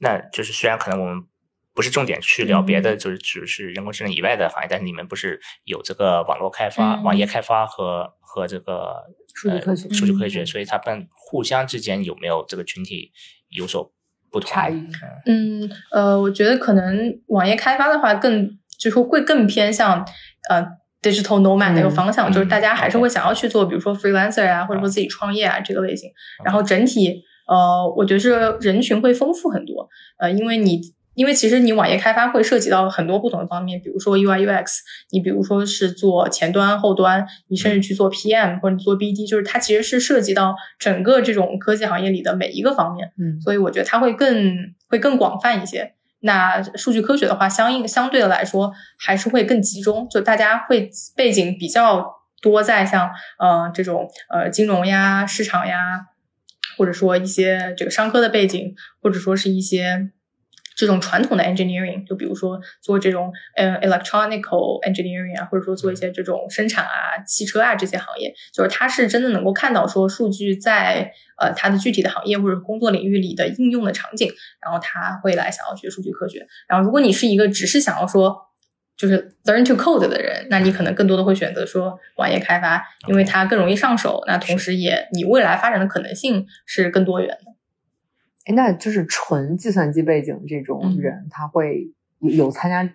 [0.00, 1.24] 那就是虽然可能我们
[1.74, 2.82] 不是重点去聊别嗯。
[2.82, 7.26] 的，就是只是人工智能以外的行业，但是你们不是有这个网络开发、嗯网页。
[7.26, 10.46] 开发和和这个数据科学呃、数据科学，嗯。
[10.46, 13.12] 所以他们互相之间有没有这个群体
[13.50, 13.92] 有所
[14.30, 14.82] 不同差异？
[15.26, 20.06] 嗯，呃，我觉得可能网页开发的话更，就是会更偏向
[20.48, 20.64] 呃
[21.02, 26.10] digital nomad 那个方向，嗯就是大家还是会想要去做，比如说 freelancer 啊，或者说自己创业啊这个类型。
[26.44, 29.88] 然后整体，呃，我觉得是人群会丰富很多，
[30.18, 30.80] 呃，因为你。
[31.14, 34.66] 因为其实你网页开发会涉及到很多不同的方面，比如说 UI UX，
[35.10, 43.10] 你比如说是做前端、后端，你甚至去做 PM 或者你做 BD，就是它其实是涉及到整个这种科技行业里的每一个方面。
[43.18, 44.54] 嗯所以我觉得它会更
[44.88, 45.92] 会更广泛一些。
[46.20, 56.06] 那数据科学的话，相应相对的来说还是会更集中，就大家会背景比较多在像呃这种呃金融呀、市场呀，
[56.76, 60.10] 或者说一些这个商科的背景，或者说是一些。
[60.78, 74.30] 这种传统的 engineering，就比如说做这种呃 electronical engineering 啊，或者说做一些这种生产啊、汽车啊这些行业，就是他是真的能够看到说数据在呃他的具体的行业或者工作领域里的应用的场景，
[74.62, 76.46] 然后他会来想要学数据科学。
[76.68, 78.36] 然后如果你是一个只是想要说
[78.96, 87.47] 就是 learn to code 的人，那你可能更多的会选择说网页开发，因为它更容易上手，那同时也你未来发展的可能性是更多元的。
[88.48, 90.96] 哎，那就是纯计算机背景这种嗯。
[90.98, 91.86] 人，他会
[92.20, 92.88] 有有参加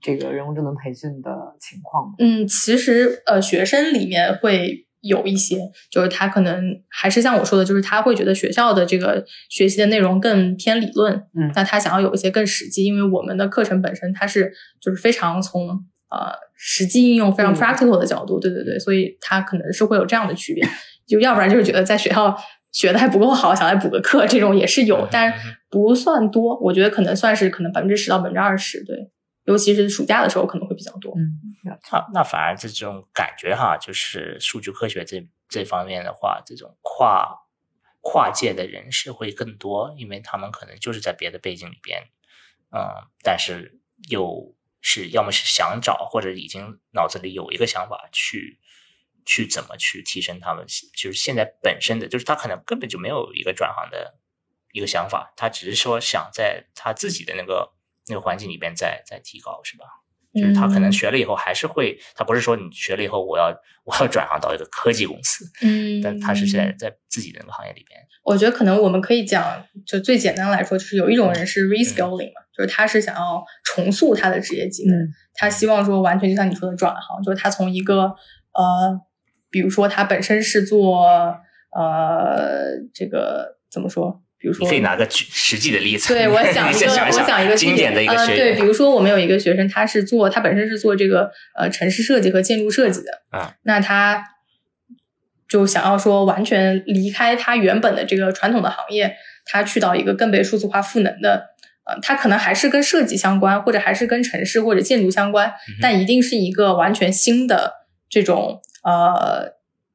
[0.00, 2.14] 这个人工智能培训的情况吗？
[2.18, 11.52] 嗯，其实呃，学生里面会有一些，就是他可能还是像我说的，就是他会觉得学校的这个学习的内容更偏理论，嗯。
[11.54, 15.68] 那他想要有一些更实际，因为我们的课程本身它是就是非常从
[16.10, 17.56] 呃实际应用非常嗯。
[17.56, 20.66] practical 的角度，对对对，所以他可能是会有这样的区别，
[21.06, 22.36] 就要不然就是觉得在学校
[22.72, 25.32] 学的还不够好，想来补个课，这种也是有，但
[25.68, 29.10] 不算多，我觉得可能算是可能百分之十到百分之二十，对，
[29.44, 31.12] 尤其是暑假的时候可能会比较多。
[31.16, 31.40] 嗯，
[31.90, 37.36] 那那反而这种感觉哈，就是数据科学这这方面的话，这种跨
[38.00, 42.00] 跨界的人士会更多，因为他们可能就是在别的背景里边，
[42.70, 42.86] 嗯，
[43.22, 48.58] 但是又是要么是想找，或者已经脑子里有一个想法去
[49.24, 50.64] 去怎么去提升他们，
[50.96, 54.18] 就是现在本身的，就是他可能根本就没有一个转行的
[54.72, 57.72] 一个想法，他只是说想在他自己的那个
[58.08, 59.84] 那个环境里边再再提高，是吧？
[60.32, 63.52] 就是他可能嗯学了以后还是会，他不是说你学了以后我要
[63.82, 67.98] 我要转行到一个科技公司，嗯，但他是在在自己的那个行业里边。
[68.22, 78.14] 我觉得可能我们可以讲，就最简单来说，就是有一种人是 reskilling 嘛，就是他是想要重塑他的职业技能，嗯他希望说完全就像你说的转行，就是他从一个
[78.52, 79.00] 呃，
[79.50, 81.06] 比如说他本身是做
[81.76, 84.22] 呃这个怎么说？
[84.38, 94.24] 比如说你可以拿个举实际的例子，对，我想 一个，我想一个经典的一个呃，学对，比如说我们有一个学生，他是做，他本身是做这个呃城市设计和建筑设计的，啊，那他
[95.46, 101.50] 就想要说完全离开他原本的这个传统的行业，他去到一个更被数字化赋能的，
[101.84, 107.74] 呃，他可能还是跟设计相关，或者还是跟城市或者建筑相关，但一定是一个完全新的
[108.08, 109.46] 这种呃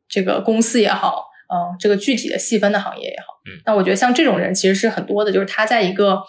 [0.08, 3.62] 这个公司也好，嗯、这个具体的细分的行业也好，嗯。
[3.66, 6.22] 那我觉得像这种人其实是很多的，就是他在一个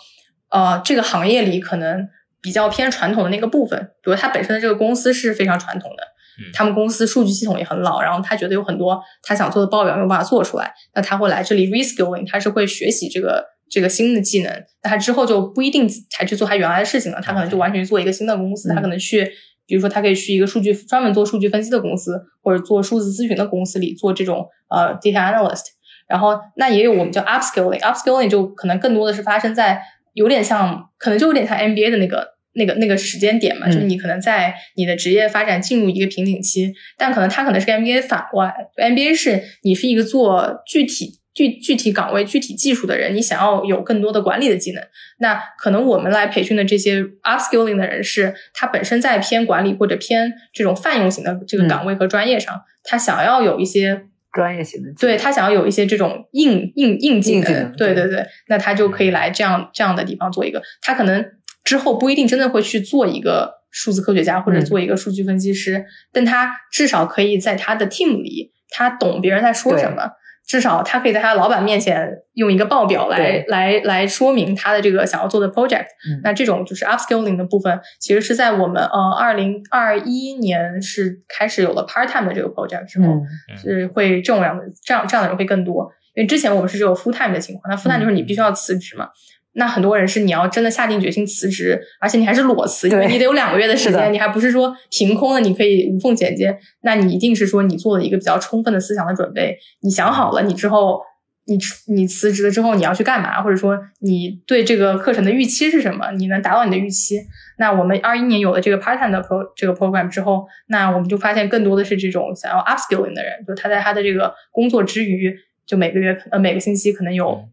[0.51, 2.09] 呃这个行业里可能
[2.41, 6.03] 比较偏传统的那个部分，比如他本身的这个公司是非常传统的。
[6.39, 6.53] 嗯。
[6.53, 19.27] 他们公司数据系统也很老，然后他觉得有很多他想做的报表没有办法做出来，那他会来这里 reskilling，他是会学习这个这个新的技能，那他之后就不一定才去做他原来的事情了，他可能就完全去做一个新的公司，嗯他可能去，
[19.67, 25.65] 比如说他可以去一个数据专门做数据分析的公司，或者做数字咨询的公司里做这种呃 data analyst，
[26.09, 29.81] 然后那也有我们叫 upskilling，upskilling 就可能更多的是发生在
[30.15, 32.37] 有点像，可能就有点像 MBA 的那个。
[32.59, 44.83] 那个那个时间点嘛，嗯就是你可能在你的职业发展进入一个瓶颈期，但可能它可能是个 MBA 反过来，MBA 是你是一个做具体具具体岗位、具体技术的人，你想要有更多的管理的技能。
[45.19, 61.23] 那可能我们来培训的这些 upskilling 的人是，他本身在偏管理或者偏这种泛用型的这个岗位和专业上，他想要有一些专业型的，对他想要有一些这种硬硬硬技能，对对对对，那他就可以来这样这样的地方做一个，他可能
[61.65, 70.13] 之后不一定真的会去做一个数字科学家或者嗯做一个数据分析师，但他至少可以在他的 team 里，他懂别人在说什么。
[70.47, 75.87] 至少他可以在他老板面前用一个报表来来来说明他的这个想要做的 project。
[76.09, 85.91] 嗯那这种就是 upskilling 的部分，其实是在我们呃二零二一年是开始有了 part time 的这个 project 之后，嗯是会这种样的这样这样的人会更多。
[86.15, 89.09] 因为之前我们是只有 full time 的情况，那 full time 就是你必须要辞职嘛。
[89.57, 96.57] 那很多人是你要真的下定决心辞职，而且你还是裸辞，因为你得有两个月的时间，你还不是说凭空的你可以无缝衔接。
[96.83, 101.01] 那你一定是说你做了一个比较充分的思想的准备，你想好了你之后。
[101.49, 101.57] 你
[101.95, 106.11] 你辞职了之后你要去干嘛，或者说你对这个课程的预期是什么？
[106.19, 107.21] 你能达到你的预期？
[107.59, 115.33] 那我们二一年有了这个 part time 的 pro 这个 program 之后，那我们就发现更多的是这种想要 upskilling 的人，就他在他的这个工作之余，
[115.65, 117.49] 就每个月呃每个星期可能有嗯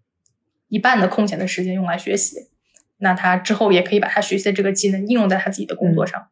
[0.74, 2.50] 一半的空闲的时间用来学习。
[2.98, 6.28] 那他之后也可以把他学习的这个技能应用在他自己的工作上。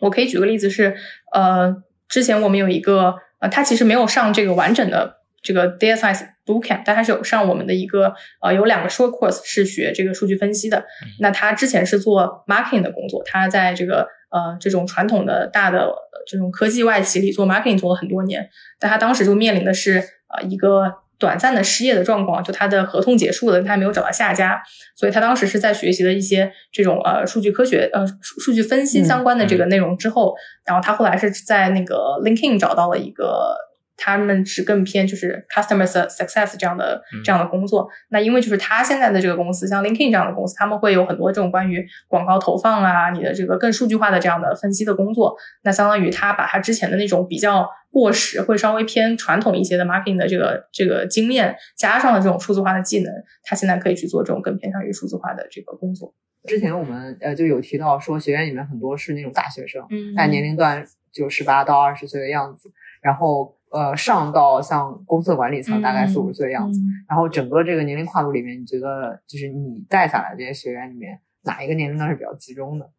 [0.00, 0.96] 我可以举个例子是，
[1.32, 1.76] 呃，
[2.08, 10.84] 之前我们有一个呃，他其实没有上这个完整的这个 data science bootcamp，但他是有上我们的一个呃有两个 short course 是学这个数据分析的。
[11.20, 15.94] 那他之前是做 marketing 的工作，他在这个呃这种传统的大的呃
[16.26, 18.48] 这种科技外企里做 marketing 做了很多年，
[18.80, 24.60] 但他当时就面临的是呃一个短暂的失业的状况，就他的合同结束了，他还没有找到下家，
[24.96, 33.56] 所以他当时是在学习了一些这种呃数据科学呃数数据分析相关的这个内容之后，然后他后来是在那个 LinkedIn 找到了一个。
[33.98, 37.86] 他们是更偏就是 customer success 这样的嗯这样的工作。
[38.08, 45.36] 那因为就是他现在的这个公司，像 LinkedIn 这样的公司，他们会有很多这种关于广告投放啊，你的这个更数据化的这样的分析的工作。
[45.64, 56.14] 那相当于他把他之前的那种比较过时，会稍微偏传统一些的 marketing 的这个这个经验，加上了这种数字化的技能，他现在可以去做这种更偏向于数字化的这个工作。
[56.44, 62.70] 之前我们呃就有提到说，学院里面很多是那种大学生，嗯但年龄段就十八到二十岁的样子，
[63.02, 72.90] 然后呃上到像公司的管理层大概四五十岁的样子，嗯然后整个这个年龄跨度里面，你觉得就是你带下来这些学员里面，哪一个年龄段是比较集中的？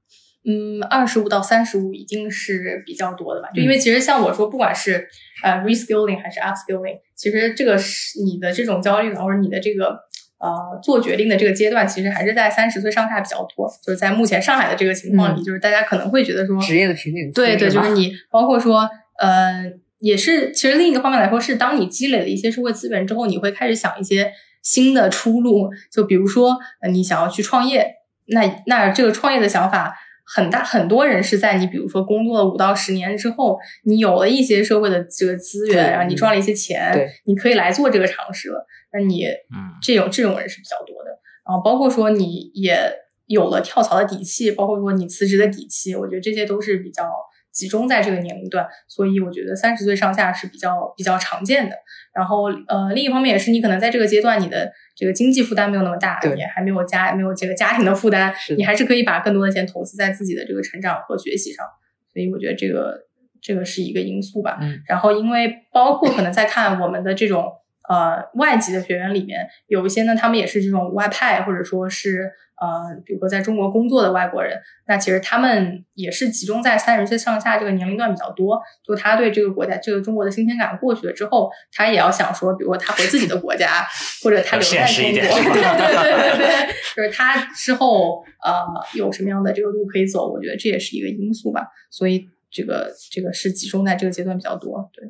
[0.46, 3.50] 嗯，二十五到三十五一定是比较多的吧？
[3.54, 5.06] 就因为其实像我说，不管是
[5.44, 10.00] 呃 reskilling 还是 upskilling，其实这个是你的这种焦虑感或者你的这个
[10.40, 13.70] 呃做决定的这个阶段，其实还是在三十岁上下比较多。
[13.84, 24.32] 就是在目前上海的这个情况里，就是大家可能会觉得说，职业的瓶颈期对对，就是你包括说呃，也是其实另一个方面来说，是当你积累了一些社会资源之后，你会开始想一些
[24.62, 25.70] 新的出路。
[25.92, 27.96] 就比如说，呃你想要去创业，
[28.28, 29.96] 那那这个创业的想法。
[30.32, 36.94] 很大很多人是在你比如说工作了五到十年之后，你有了一些社会的这个资源，然后你赚了一些钱，
[37.26, 38.64] 你可以来做这个尝试了。
[38.94, 41.10] 那你嗯这种这种人是比较多的。
[41.48, 42.80] 然后包括说你也
[43.26, 47.10] 有了跳槽的底气，包括说你辞职的底气，我觉得这些都是比较
[47.52, 48.68] 集中在这个年龄段。
[48.88, 51.76] 所以我觉得三十岁上下是比较比较常见的。
[52.14, 61.66] 然后呃，另一方面也是你可能在这个阶段你的这个经济负担没有那么大，对也还没有家没有这个家庭的负担，的你还是可以把更多的钱投资在自己的这个成长和学习上。
[62.12, 62.98] 所以我觉得这个
[63.42, 64.58] 这个是一个因素吧。
[64.60, 67.54] 嗯然后因为包括可能在看我们的这种
[67.88, 78.60] 呃外籍的学员里面，有一些呢，他们也是这种外派，或者说是呃，比如说在中国工作的外国人，那其实他们也是集中在三十岁上下这个年龄段比较多。
[78.84, 83.88] 就他对这个国家，这个中国的新鲜感过去了之后，他也要想说，比如说他回自己的国家，
[84.22, 91.66] 或者他留在中国，对对对对，就是他之后呃有什么样的这个路可以走，我觉得这也是一个因素吧。
[91.90, 94.90] 所以这个这个是集中在这个阶段比较多。
[94.94, 95.10] 对，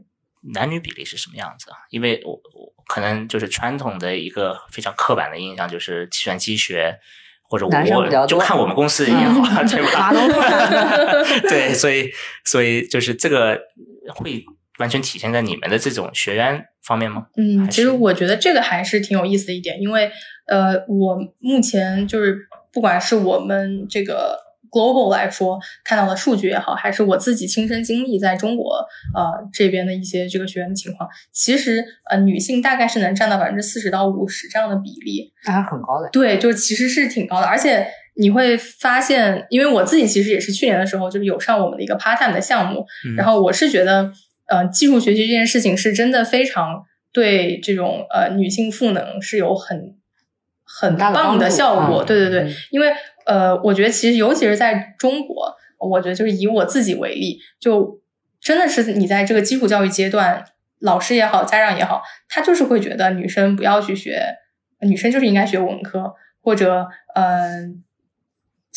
[0.54, 1.78] 男女比例是什么样子啊？
[1.90, 7.00] 因为我我可能就是传统的一个非常刻板的印象，就是计算机学。
[7.50, 10.14] 或者我就看我们公司也好， 对吧？
[11.50, 12.10] 对，所以
[12.46, 13.60] 所以就是这个
[14.16, 14.46] 会
[14.78, 17.26] 完全体现在你们的这种学员方面吗？
[17.38, 20.12] 嗯，其实我觉得这个还是挺有意思的一点，因为
[20.48, 22.38] 呃，我目前就是
[22.72, 24.49] 不管是我们这个。
[24.72, 36.10] Global 来说，看到的数据也好，还是我自己亲身经历在中国呃这边的一些这个学员的情况，其实呃女性大概是能占到百分之四十到五十这样的比例，那还很高的。
[36.12, 42.86] 对，就其实是挺高的，而且你会发现，因为我自己其实也是去年的时候就是有上我们的一个 part time 的项目，
[43.18, 44.12] 然后我是觉得
[44.48, 49.96] 呃技术学习这件事情是真的非常对这种呃女性赋能是有很
[50.64, 52.92] 很棒的效果，对对对，因为。
[53.30, 58.02] 呃，我觉得其实尤其是在中国，我觉得就是以我自己为例，就
[58.42, 60.44] 真的是你在这个基础教育阶段，
[60.80, 64.20] 老师也好，家长也好，他就是会觉得女生不要去学，
[64.82, 67.84] 女生就是应该学文科，或者嗯，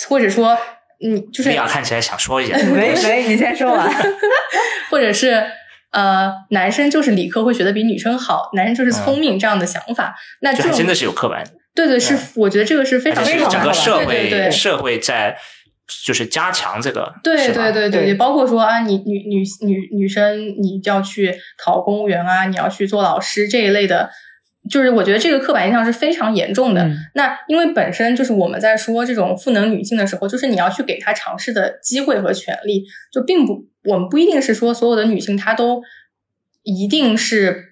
[0.07, 0.59] 或者说
[1.01, 1.51] 你就是。
[1.51, 3.91] 你看起来想说一下， 没没，你先说完。
[4.91, 5.43] 或者是
[5.93, 11.43] 呃，男生就是理科会学的比女生好，男生就是聪明这样的想法，那这真的是有刻板。
[11.75, 15.37] 对对，是我觉得这个是非常非常整个社会社会在
[16.07, 24.11] 就是加强这个，对对对对，也包括说啊，你女女女女生你要去考公务员啊，你要去做老师这一类的，
[24.71, 26.89] 就是我觉得这个刻板印象是非常严重的。
[27.15, 35.83] 那因为本身就是我们在说这种赋能女性的时候，就是你要去给她尝试的机会和权利，就并不我们不一定是说所有的女性她都
[36.63, 37.72] 一定是。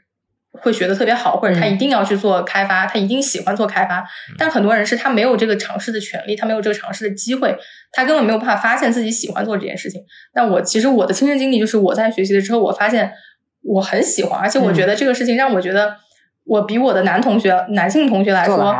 [0.53, 4.05] 会学的特别好，或者他一定要去做开发，他一定喜欢做开发。
[4.37, 7.57] 但很多人是他没有这个尝试的权利，他没有这个尝试的机会，
[7.93, 10.03] 他根本没有办法发现自己喜欢做这件事情。
[10.35, 13.13] 那我其实我的亲身经历就是，我在学习了之后，我发现
[13.63, 15.97] 我很喜欢，而且我觉得这个事情让我觉得
[16.45, 18.75] 我比我的男同学、男性同学来说。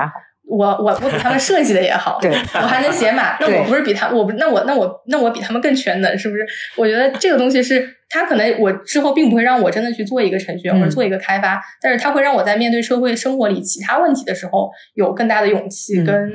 [0.51, 2.21] 我我我比他们设计的也好，
[2.55, 6.45] 我还能写码，那我不是比他我不那我那我那我比他们更全能是不是？
[6.77, 16.29] 我觉得这个东西是他可能我之后并不会让我真的去做一个程序员或者做一个开发，但是他会让我在面对社会生活里其他问题的时候有更大的勇气跟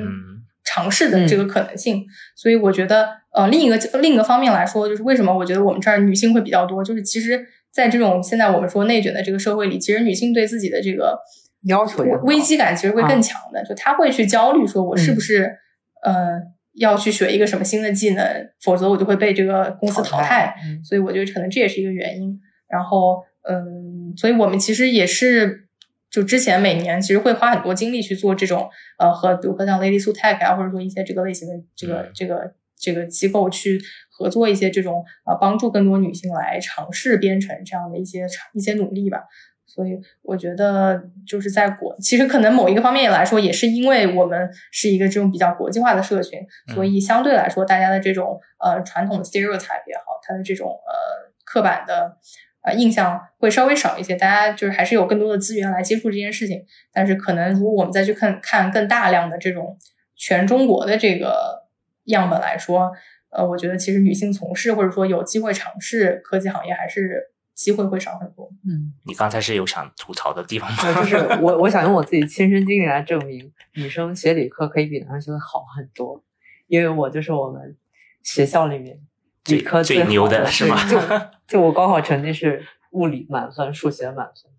[0.64, 2.02] 尝试的这个可能性。
[2.34, 11.18] 所以我觉得呃另一个另一个方面来说，就是为什么我觉得我们这儿女性会比较多，就是其实在这种现在我们说内卷的这个社会里，其实女性对自己的这个。
[11.66, 15.56] 要求危机感其实会更强的，就他会去焦虑，说我是不是
[16.02, 16.40] 呃
[16.74, 20.54] 要去学一个什么新的技能，否则我就会被这个公司淘汰。
[20.84, 22.40] 所以我觉得可能这也是一个原因。
[22.68, 25.68] 然后嗯，所以我们其实也是
[26.10, 39.24] 就之前每年其实会花很多精力去做这种呃和比如说像 Lady Su Tech 啊，或者说一些这个类型的这个这个这个机构去合作一些这种呃帮助更多女性来尝试编程这样的一些一些努力吧。
[39.66, 46.40] 所以我觉得，就是在国，其实可能某一个方面来说，也是因为我们是一个这种比较国际化的社群，
[46.72, 52.16] 所以相对来说，大家的这种呃传统的 stereotype 也好，它的这种呃刻板的
[52.62, 54.14] 呃印象会稍微少一些。
[54.14, 56.64] 大家就是还是有更多的资源来接触这件事情。
[56.92, 59.76] 但是可能如果我们再去看看更大量的这种
[60.14, 61.66] 全中国的这个
[62.04, 62.92] 样本来说，
[63.30, 67.32] 呃，我觉得其实女性从事或者说有机会尝试科技行业还是。
[67.56, 68.48] 机会会少很多。
[68.68, 70.94] 嗯，你刚才是有想吐槽的地方吗？
[70.94, 76.22] 就是 我，我想用我自己亲身经历来证明，女生学理科可以比男生学的好很多。
[76.68, 77.76] 因为我就是我们
[78.22, 79.00] 学校里面
[79.46, 80.76] 理科最牛的是吗？
[80.88, 81.00] 就
[81.48, 84.52] 就我高考成绩是物理满分，数学满分。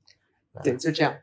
[0.64, 1.14] 对，就这样。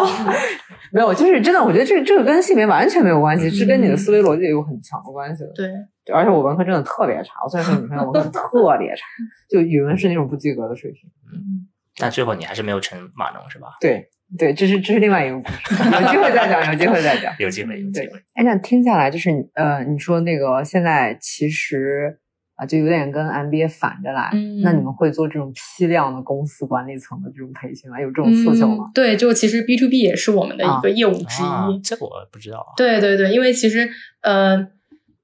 [0.92, 5.52] 没有，就是真的，我觉得这这个跟性别完全没有关系，是跟你的思维逻辑有很强的关系的。
[5.54, 5.66] 对。
[6.10, 9.02] 而且我文科真的特别差，我虽然说女生，文科特别差，
[9.48, 11.10] 就语文是那种不及格的水平。
[11.32, 11.66] 嗯，
[11.98, 13.68] 但最后你还是没有成码农是吧？
[13.80, 14.08] 对
[14.38, 18.12] 对，这是这是另外一个故事，有机会再讲，有机会再讲，有机会有机会。
[18.34, 22.18] 哎，那听下来就是呃，你说那个现在其实
[22.54, 24.30] 啊，就有点跟 MBA 反着来。
[24.32, 28.00] 嗯，那你们会做这种批量的公司管理层的这种培训吗？
[28.00, 28.90] 有这种诉求吗？
[28.94, 31.80] 对，就其实 B to B 也是我们的一个业务之一。
[31.82, 32.64] 这我不知道。
[32.76, 33.88] 对对对，因为其实
[34.22, 34.68] 呃。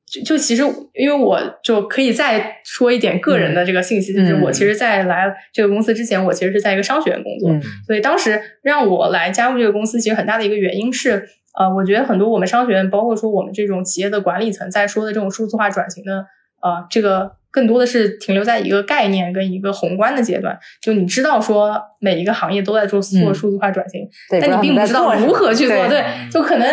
[0.07, 0.63] 就就其实，
[0.95, 7.51] 因为我就可以再说一点个人的这个信息，就是我其实，在来这个公司之前，我其实是在一个商学院工作，
[7.87, 11.29] 所以当时让我来加入这个公司，其实很大的一个原因是，
[11.59, 16.25] 呃，我觉得很多我们商学院，包括说我们这种企业的管理层在说的这种数字化转型的，
[16.63, 20.57] 呃，这个更多的是停留在一个概念跟一个宏观的阶段。
[20.81, 25.75] 就你知道说每一个行业都在做做数字化转型，对但你并不知道如何去做。
[25.89, 26.69] 对对，就可能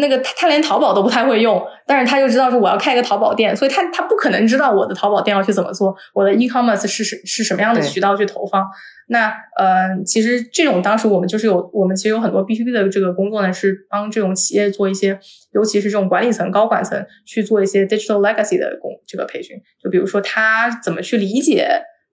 [0.00, 8.66] 那个他他连淘宝都不太会用，但是他就知道说我要开一个淘宝店，所以他他不可能知道我的淘宝店要去怎么做，我的 e-commerce 是是是什么样的渠道去投放。
[9.08, 15.16] 那呃，其实这种当时我们就是有，我们其实有很多 B to B 的这个工作呢，是帮这种企业做一些，
[15.52, 19.56] 尤其是这种管理层、高管层去做一些 digital legacy 的工这个培训。
[19.80, 21.68] 就比如说他怎么去理解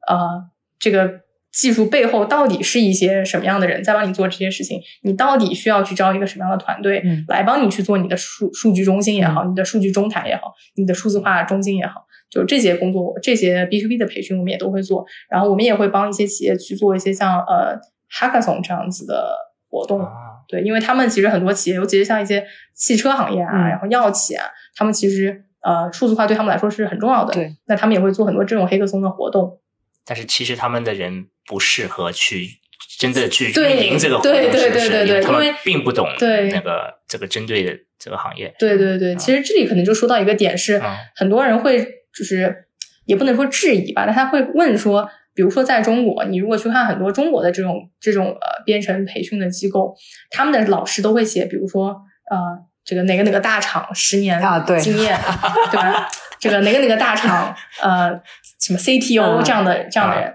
[0.08, 0.44] 呃
[0.78, 1.10] 这个
[1.54, 12.06] 技术背后到底是一些什么样的人在帮你做这些事情，你到底需要去招一个什么样的团队嗯来帮你去做你的数数据中心也好，你的数据中台也好，你的数字化中心也好。
[12.32, 15.06] 就这些工作，这些 B to B 的培训，我们也都会做。
[15.30, 17.80] 然后我们也会帮一些企业去做一些像呃
[18.12, 19.36] hackathon 这样子的
[19.70, 20.02] 活动。
[20.02, 20.08] 啊，
[20.48, 22.44] 对，因为他们其实很多企业，尤其是像一些
[22.74, 24.46] 汽车行业啊，嗯然后药企啊，
[24.76, 27.32] 他们其实呃数字化对他们来说是很重要的。
[27.32, 29.60] 对，那他们也会做很多这种黑客松的活动。
[30.06, 32.48] 但是其实他们的人不适合去
[33.00, 38.54] 真的去对运营这个活动，对对是不是对对对因为他们并不懂对那个这个针对的这个行业。
[38.60, 41.84] 对对对，其实这里可能就说到一个点是，嗯很多人会
[42.16, 42.66] 就是
[43.06, 49.96] 也不能说质疑吧，但他会问说，比如说在中国，你如果去看很多中国的这种这种呃编程培训的机构，
[50.30, 51.90] 他们的老师都会写，比如说
[52.30, 52.38] 呃
[52.86, 55.18] 这个哪个哪个大厂十年啊对经验，
[55.72, 56.08] 对吧？
[56.40, 58.12] 这个哪个哪个大厂呃
[58.66, 60.34] 什么 CTO 嗯这样的这样的人。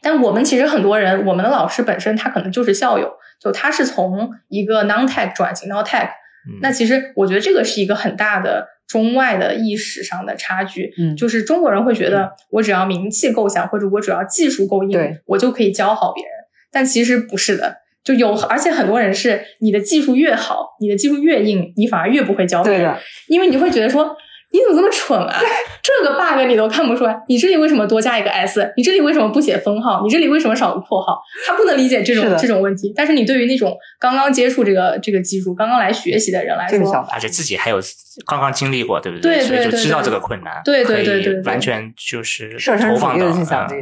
[0.00, 6.06] 但我们其实很多人，我们的老师本身他可能就是校友，就他是从一个 non tech 转型到 tech，
[6.48, 10.94] 嗯那其实我觉得这个是一个很大的中外的意识上的差距。
[10.96, 16.32] 嗯就是中国人会觉得我只要名气够响，或者我只要技术够硬，我就可以教好别人。
[16.70, 22.96] 但其实不是的，就有而且很多人是你的技术越好，你的技术越硬，你反而越不会教别人，
[23.26, 24.16] 因为你会觉得说。
[24.50, 25.40] 你怎么这么蠢啊？
[25.82, 28.72] 这个 bug 你都看不出来，你这里为什么多加一个 s？
[28.76, 30.02] 你这里为什么不写分号？
[30.02, 31.20] 你这里为什么少个括号？
[31.46, 32.92] 他不能理解这种这种问题。
[32.96, 37.78] 但是你对于那种刚刚接触这个这个技术、刚刚来学习的人来说，而且自己还有
[38.26, 43.32] 刚刚经历过，对不对对对对就知道这个困难，对对对对对完全就是设身处地投放到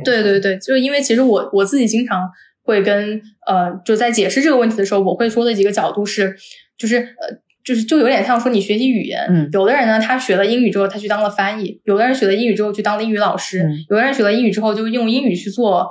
[0.05, 2.29] 对对对，就是因为其实我我自己经常
[2.63, 6.37] 会跟呃，就在解释这个问题的时候，我会说的几个角度是，
[6.77, 15.91] 就是呃，就是就有点像说你学习语言，嗯有的人呢，他学了英语之后，他去当了翻译；有的人学了英语之后去当了英语老师；嗯有的人学了英语之后就用英语去做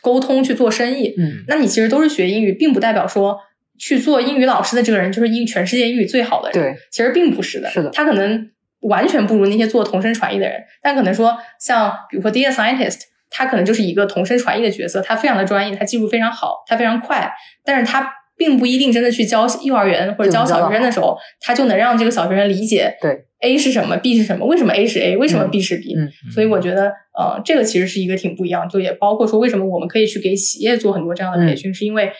[0.00, 1.12] 沟通、去做生意。
[1.18, 3.36] 嗯那你其实都是学英语，并不代表说
[3.78, 6.52] 去做英语老师的这个人就是英全世界英语最好的人。
[6.52, 8.48] 对，其实并不是的，是的他可能
[8.82, 17.32] 完全不如那些做同声传译的人，但可能说像比如说 data scientist，他可能就是一个同声传译的角色，他非常的专业，他技术非常好，他非常快，
[17.64, 18.08] 但是他
[18.42, 23.24] 并不一定真的去教幼儿园或者教小学生的时候，他就能让这个小学生理解对。
[23.40, 26.10] A 是什么，B 是什么，为什么 A 是 A，为什么嗯 B 是 B，、嗯。
[26.32, 32.10] 所以我觉得呃，这个其实是一个挺不一样，就也包括说为什么我们可以去给企业做很多这样的培训，是因为。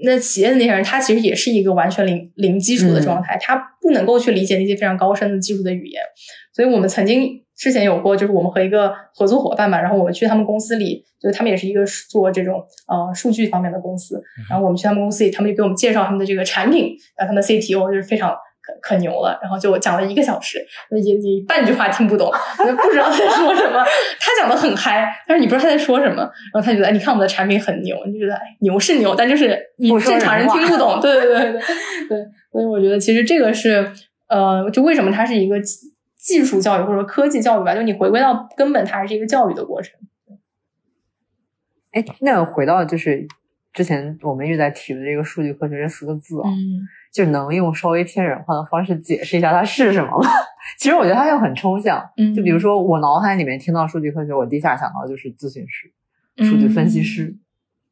[0.00, 6.02] 那企业的那些人，他其实也是一个完全零零基础的状态，他不能够去理解那些非常高深的技术的语言。
[6.52, 18.36] 所以我们曾经之前有过，就是我们和一个合作伙伴嘛，然后我们去他们公司里，就是他们也是一个做这种呃数据方面的公司，然后我们去他们公司里，他们就给我们介绍他们的这个产品，然后他们 CTO 就是非常。
[18.80, 20.58] 可可牛了，然后就讲了一个小时，
[20.90, 23.84] 也你半句话听不懂，不知道他在说什么。
[24.20, 26.22] 他讲的很嗨，但是你不知道他在说什么。
[26.52, 30.98] 然后他觉得，哎，你看我们的产品很牛，你就觉得，哎，牛是牛，但就是你正常人听不懂。
[31.02, 31.60] 对对对对
[32.08, 33.90] 对，所以我觉得其实这个是，
[34.28, 35.76] 呃，就为什么它是一个技
[36.16, 39.94] 技术教育或者说科技教育吧，就你回归到根本，它还是一个教育的过程。
[41.92, 43.26] 哎，那回到就是
[43.72, 46.80] 之前我们一直在提的这个数据科学这四个字啊，嗯
[47.12, 50.28] 就能用稍微偏人化的方式解释一下它是什么吗？
[50.78, 52.04] 其实我觉得它又很抽象。
[52.16, 55.92] 嗯，就比如说我脑海里面听到数据科学，我第一下想到就是咨询师、
[56.44, 57.34] 数据分析师，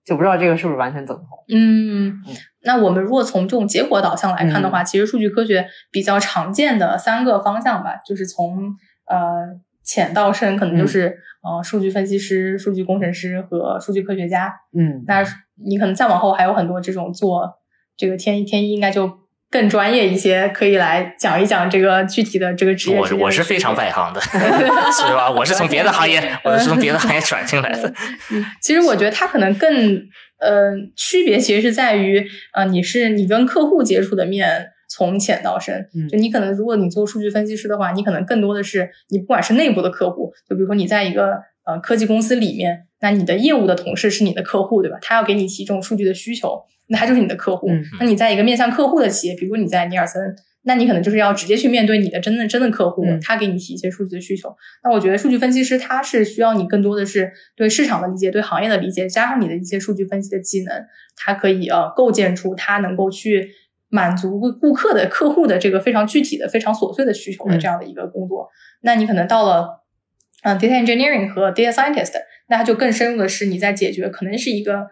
[0.04, 1.26] 就不知道这个是不是完全等同。
[1.54, 2.20] 嗯，
[2.64, 8.74] 那我们如果从这种结果导向来看的嗯话，其实数据科学比较常见的三个方向吧，就是从
[9.06, 9.46] 呃
[9.86, 14.52] 浅到深，可能嗯就是、呃数据分析师、数据工程师和数据科学家。
[14.76, 15.24] 嗯，那
[15.64, 17.48] 你可能再往后还有很多这种做
[17.96, 19.10] 这个天一天一，应该就
[19.48, 24.20] 更专业一些，可以来讲一讲这个具体的这个职业之间的我我是非常外行的，
[24.92, 25.30] 是吧？
[25.30, 27.92] 我是从别的行业，我是从别的行业转进来的。
[28.60, 29.70] 其实我觉得它可能更
[30.40, 35.86] 呃区别，其实是在于呃你是你跟客户接触的面从浅到深。
[35.94, 41.32] 嗯就你可能如果你做数据分析师的话，你可能更多的是你不管是内部的客户，就比如说你在一个
[41.66, 44.96] 呃科技公司里面，那你的业务的同事是你的客户，对吧？
[45.02, 47.68] 他要给你提这种数据的需求，那他就是你的客户。
[47.68, 54.54] 嗯那你在一个面向客户的企业，比如你在尼尔森，那你可能就是要直接去面对你的真正真的客户，嗯他给你提一些数据的需求。
[54.82, 60.72] 那我觉得数据分析师他是需要你更多的是对市场的理解、对行业的理解，加上你的一些数据分析的技能，
[61.16, 63.50] 他可以呃构建出他能够去
[63.96, 68.48] 满足顾顾客的客户的这个非常具体的、非常琐碎的需求的嗯这样的一个工作。
[68.82, 69.84] 那你可能到了
[70.42, 72.12] 嗯、呃 data engineering 和 data scientist，
[72.48, 74.86] 那它就更深入的是你在解决可能是一个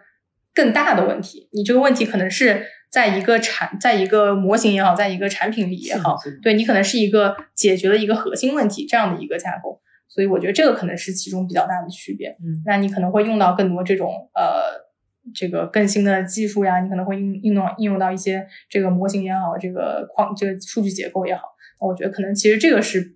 [0.53, 9.81] 更大的问题，你这个问题可能是在一个产，在一个模型也好，在一个产品里也好，对你可能是一个解决了一个核心问题这样的一个架构。
[10.07, 12.29] 所以我觉得这个可能是其中比较大的区别。
[12.43, 14.84] 嗯那你可能会用到更多这种呃
[15.33, 21.43] 这个更新的技术呀，你可能会应应用应用到一些这个模型也好，这个框这个数据结构也好。
[21.79, 23.15] 我觉得可能其实这个是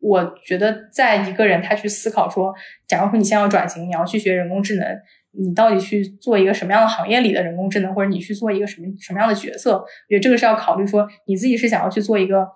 [0.00, 2.54] 我觉得在一个人他去思考说，
[2.86, 4.86] 假如说你现在要转型，你要去学人工智能，
[5.32, 9.78] 你到底去做一个什么样的行业里的人工智能，或者你去做一个什么什么样的角色？
[9.78, 12.48] 我觉得这个是要考虑说你自己是想要去做一个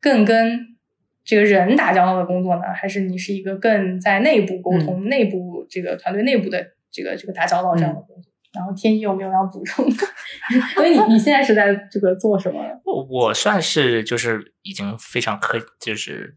[0.00, 0.76] 更跟
[1.24, 8.31] 这个人打交道的工作呢，还是你是一个更在内部沟通、内部这个团队内部的这个这个打交道这样的工作？
[8.52, 10.06] 然后天一有没有要补充的？
[10.74, 12.60] 所以你你现在是在这个做什么？
[12.84, 16.36] 我我算是就是已经非常科，就是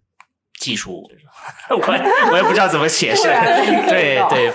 [0.59, 1.03] 技术，
[1.69, 1.77] 我
[2.31, 3.23] 我也不知道怎么解释
[3.89, 4.53] 对对，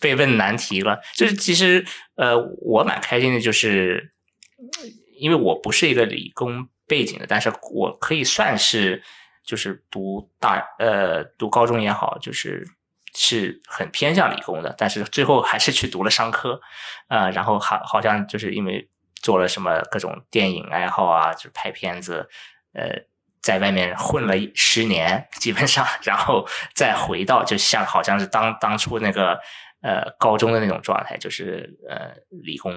[0.00, 0.98] 被问难题了。
[1.14, 1.84] 就是其实
[2.16, 4.12] 呃，我蛮开心的，就是
[5.18, 9.02] 因为我不是一个理工背景的，但是我可以算是
[9.44, 12.66] 就是读大呃读高中也好，就是。
[13.14, 16.60] 是很偏向理工的，但是最后还是去读了商科，
[17.08, 18.88] 呃，然后好好像就是因为
[19.22, 22.28] 做了什么各种电影爱好啊，就是拍片子，
[22.72, 22.90] 呃，
[23.40, 29.38] 在外面混了十年，基本上，然后再回到，就像好像是当当初那个
[29.80, 32.74] 呃高中的那种状态，就是呃理工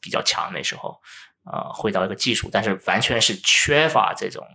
[0.00, 1.00] 比较强那时候，
[1.50, 4.46] 呃，回到一个技术，但是完全是缺乏这种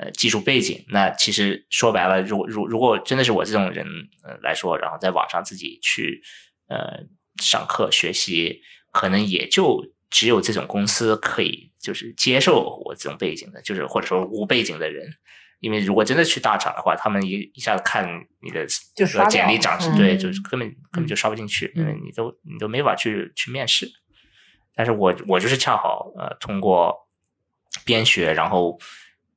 [0.00, 0.84] 呃技术背景。
[0.88, 3.86] 那其实说白了，如果如如果真的是我这种人
[4.24, 6.22] 呃来说，然后在网上自己去
[6.68, 7.04] 呃
[7.42, 15.06] 上课学习，可能也就只有这种公司可以就是接受我这种背景的，就是或者说无背景的人。
[15.60, 18.08] 因为如果真的去大厂的话，他们一一下子看
[18.40, 23.86] 你的就刷掉简历长是嗯对，就是根本根本就刷不进去，因为嗯你都你都没法去去面试。
[24.74, 26.96] 但是我我就是恰好呃通过
[27.84, 28.78] 边学，然后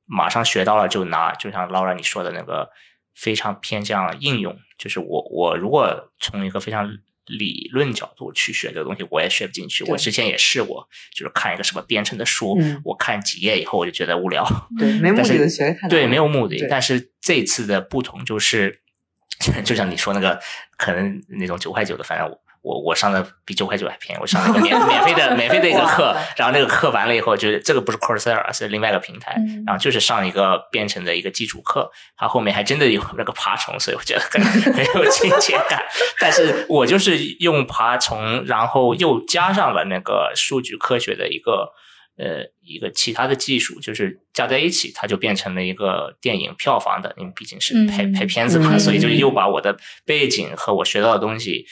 [0.06, 2.70] 马上学到了就拿，就像 Laura 你说的那个
[3.14, 6.90] 非常偏向应用，就是我我如果从一个非常
[7.26, 9.82] 理论角度去学这个东西，我也学不进去。
[9.84, 14.46] 我之前也试过，就是看一个什么编程的书，嗯我看几页以后我就觉得无聊，
[14.78, 16.66] 对，没 目的的学太对，没有目的。
[16.68, 18.82] 但是这次的不同就是，
[19.64, 20.38] 就像你说那个，
[20.76, 35.82] 可能那种九块九的，反正我我我上的比九块九还便宜，我上了一个免 免费的免费的一个课，然后那个课完了以后，就是这个不是 Coursera，是另外一个平台，嗯然后就是上一个编程的一个基础课，它后面还真的有那个爬虫，所以我觉得很很有亲切感。
[36.18, 41.70] 但是我就是用爬虫，然后又加上了那个数据科学的一个
[42.16, 51.64] 呃一个其他的技术，就是加在一起，它就变成了一个电影票房的，因为毕竟是拍、嗯拍片子嘛，嗯所以就又把我的背景和我学到的东西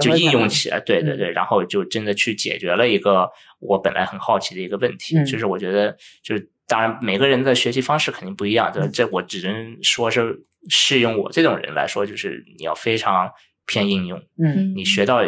[0.00, 3.28] 就应用起来，对对对，然后就真的去解决了一个
[3.60, 10.38] 我本来很好奇的一个问题，嗯就是我觉得就是当然每个人的学习方式肯定不一样，这这我只能说是
[10.68, 13.30] 适用我这种人来说，就是你要非常
[13.66, 15.24] 偏应用，嗯你学到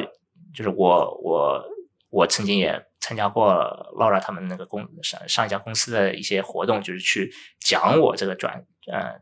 [0.54, 1.64] 就是我我
[2.10, 3.52] 我曾经也参加过
[3.98, 9.20] Laura 他们那个公上上一家公司的一些活动，就是去讲我这个转呃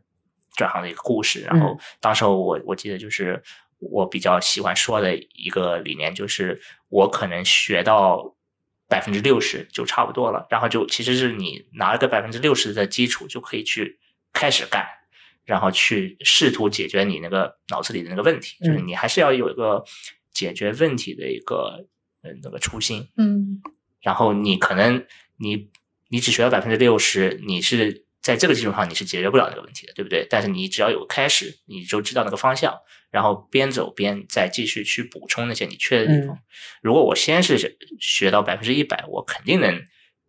[0.55, 1.41] 转行的一个故事。
[1.41, 3.41] 然后当时候我我记得就是
[3.79, 8.35] 我比较喜欢说的一个理念，就是我可能学到
[8.87, 13.99] 百分之六十就差不多了，然后就其实是你拿了个百分之六十的基础就可以去
[14.33, 14.85] 开始干。
[15.45, 19.83] 然后去试图解决你那个脑子里的那个问题，就是嗯你还是要有一个
[20.31, 21.87] 解决问题的一个
[22.21, 23.07] 呃那个初心。
[23.17, 23.61] 嗯
[24.01, 25.05] 然后你可能
[25.37, 25.69] 你
[26.09, 30.25] 你只学到百分之六十，你是在这个基础上你是解决不了那个问题的，对不对？
[30.29, 32.73] 但是你只要有开始，你就知道那个方向，
[33.11, 36.37] 然后边走边再继续去补充那些你缺的地方。
[36.81, 39.81] 如果我先是学到百分之一百，我肯定能。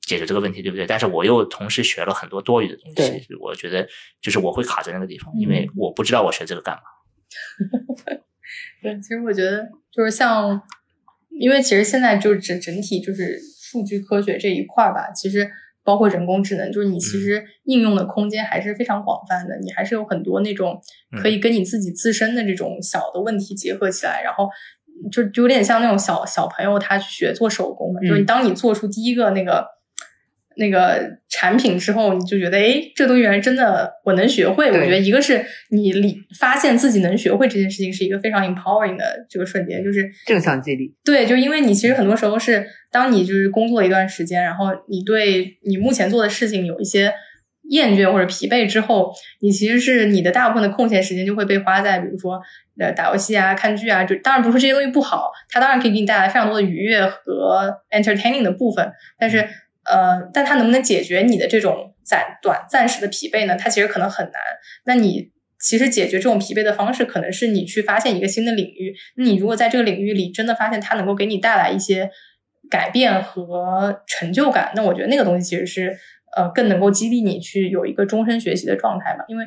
[0.02, 0.86] 解决这个问题，对不对？
[0.86, 3.86] 但是我又同时学了很多多余的东西，我觉得
[4.20, 6.82] 就是我会卡在那个地方，因为我不知道我学这个干嘛。
[8.82, 10.60] 对，其实我觉得就是像，
[11.38, 15.50] 因为其实现在就是整整体就是数据科学这一块儿吧，其实
[15.84, 20.80] 包括人工智能，就是你其实应用的空间还是非常广泛的，你还是有很多那种
[21.22, 24.48] 可以跟你自己自身的这种小的问题结合起来，然后
[25.10, 29.79] 就就有点像那种小小朋友他学做手工嘛，就是当你做出第一个那个。
[30.60, 31.00] 那个
[31.30, 34.68] 产品之后，你就觉得，哎，这东西原来真的我能学会。
[34.68, 40.94] 我觉得一个是你理发现自己能学会这件事情，是一个非常 empowering 的这个瞬间，就是正向激励。
[41.02, 47.10] 对，就因为你其实很多时候是当你就是工作了一段时间，然后你对你目前做的事情有一些
[47.70, 52.38] 厌倦或者疲惫之后，你其实是你的大部分的空闲时间就会被花在比如说
[52.78, 54.04] 呃打游戏啊、看剧啊。
[54.04, 59.48] 就当然不是这些东西不好，它当然可以给你带来非常多的愉悦和 entertaining 的部分，但是。
[59.84, 63.56] 呃，但它能不能解决你的这种暂短暂时的疲惫呢？
[63.56, 64.34] 它其实可能很难。
[64.84, 68.94] 那你其实解决这种疲惫的方式，可能是你去发现一个新的领域。
[69.16, 72.10] 你如果在这个领域里真的发现它能够给你带来一些
[72.70, 75.96] 改变和成就感，那我觉得那个东西其实是
[76.36, 79.24] 呃更能够激励你去有一个终身学习的状态吧。
[79.28, 79.44] 因为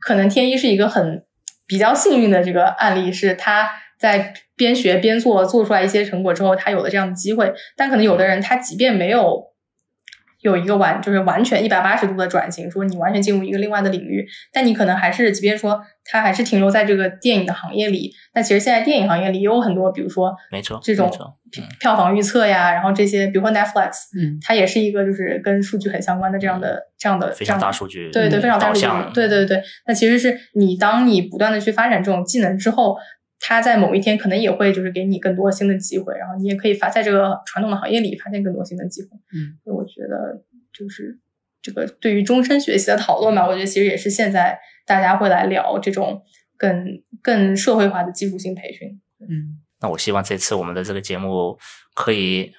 [0.00, 1.24] 可能天一是一个很
[1.66, 7.52] 比较幸运的这个案例，是他在边学边做做出来一些成果之后，他有了这样的机会。
[7.76, 9.54] 但可能有的人他即便没有。
[10.40, 21.10] 有一个完就是完全一百八十度的转型，说你完全进入一个另外的领域，但你可能还是，即便说他还是停留在这个电影的行业里，那其实现在电影行业里也有很多，比如说没错这种
[21.80, 32.96] 票房预测呀，然后这些，比如说 Netflix，嗯，它也是一个就是跟数据很相关的这样的这样的非常大数据，对对，非常大数据，对对对，那其实是你当你不断的去发展这种技能之后。
[33.38, 39.08] 他在某一天可能也会就是给你更多新的机会，然后你也可以发在这个传统的行业里发现更多新的机会。
[39.32, 41.18] 嗯，所以我觉得就是
[41.60, 46.22] 这个对于终身学习的讨论吧，我觉得其实也是现在大家会来聊这种
[46.56, 49.00] 更更社会化的技术性培训。
[49.20, 51.58] 嗯，那我希望这次我们的这个节目
[51.94, 52.52] 可以，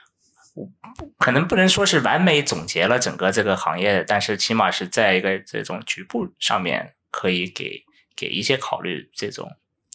[1.18, 7.84] 可能不能说是完美总结了整个这个行业，但是起码是在一个这种局部上面可以给
[8.16, 9.50] 给一些考虑这种。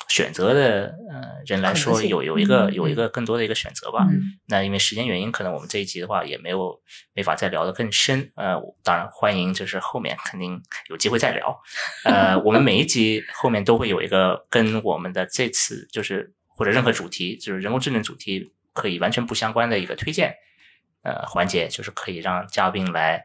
[0.08, 4.06] 选择的呃人来说，有有一个有一个更多的一个选择吧。
[4.46, 6.78] 那因为时间原因，可能我们这一集的话也没有
[7.14, 8.30] 没法再聊得更深。
[8.36, 11.58] 呃，当然欢迎，就是后面肯定有机会再聊。
[12.04, 20.34] 呃，我们每一集 后面都会有一个跟我们的这次就是或者任何主题，就是人工智能主题可以完全不相关的一个推荐
[21.02, 23.24] 呃环节，就是可以让嘉宾来。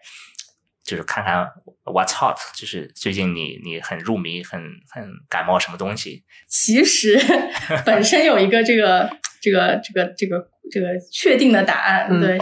[0.88, 1.46] 就是看看
[1.84, 4.60] what's hot，就是最近你你很入迷，很
[4.90, 6.24] 很感冒什么东西？
[6.50, 7.20] 其实
[7.86, 9.10] 本身有一个这个
[9.42, 12.40] 这个这个这个这个确定的答案，对，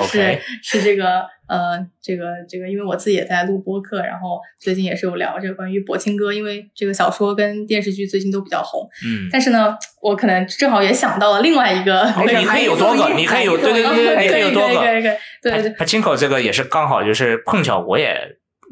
[0.62, 1.26] 是是这个。
[1.48, 8.90] 呃，这个这个，因为我自己也在录播客，然后最近也是有聊这个关于柏青哥，因为这个小说跟电视剧最近都比较红。
[9.06, 14.76] 嗯，但是呢，我可能正好也想到了另外一个，你可以有多个，你可以有对对对，你可以有多个。
[14.82, 18.20] 对对对，他亲口这个也是刚好就是碰巧我也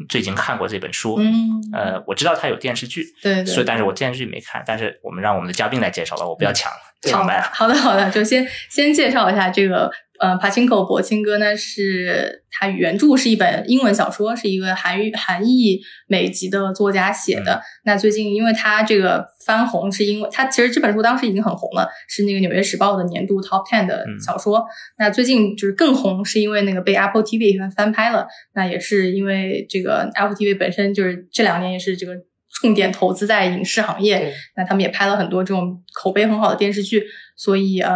[0.10, 1.18] 最近看过这本书。
[1.20, 6.72] 嗯，呃，我知道他有电视剧，对，对所以但是我电视剧没看，但是我们让我们的嘉宾来介绍了，我不要抢
[7.04, 7.40] 抢麦。
[7.40, 9.92] 好的好的，就先先介绍一下这个。
[10.20, 17.62] 呃，帕青口博青哥呢，是他原著是一本英文小说，是一个韩语韩裔美籍的作家写的。
[17.84, 24.64] 那最近，因为他这个翻红，是因为他其实这本书当时已经很红了，是那个《纽约时报》的年度 Top Ten 的小说。
[24.98, 28.28] 那最近就是更红，是因为那个被 Apple TV 翻翻拍了。
[28.54, 32.14] 那也是因为这个 Apple TV 本身就是这两年也是这个。
[32.62, 37.04] 重点投资在影视行业，那他们也拍了很多这种口碑很好的电视剧，
[37.36, 37.92] 所以呃，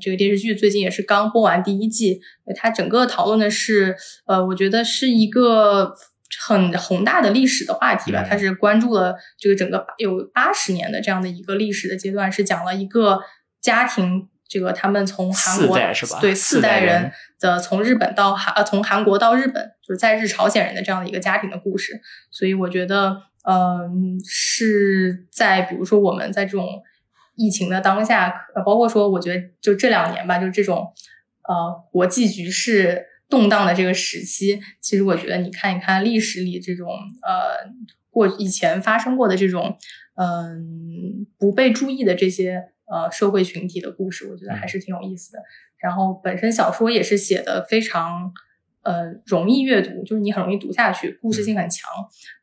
[0.00, 2.20] 这个电视剧最近也是刚播完第一季。
[2.54, 3.96] 它整个讨论的是，
[4.26, 5.92] 呃，我觉得是一个
[6.46, 8.24] 很宏大的历史的话题吧。
[8.28, 13.18] 它是关注了这个整个有八十年的这样的一个历史的阶段，是讲了一个
[13.60, 15.76] 家庭，这个他们从韩国
[16.20, 17.10] 对四代人
[17.40, 22.00] 的从日本到韩呃从韩国到日本，就是在日朝鲜人的这样的一个家庭的故事。
[22.30, 23.22] 所以我觉得。
[23.44, 26.82] 嗯，是在比如说我们在这种
[27.34, 30.92] 疫情的当下，呃，包括说我觉得就这两年吧，就这种
[31.48, 36.88] 呃国际局势动荡的这个时期，其实我觉得你看一看历史里这种
[37.22, 37.68] 呃
[38.10, 39.76] 过以前发生过的这种
[40.14, 45.40] 嗯不被注意的这些呃社会群体的故事，我觉得还是挺有意思的。
[45.78, 48.32] 然后本身小说也是写的非常
[48.82, 51.90] 呃容易阅读，就是你很容易读下去，故事性很强。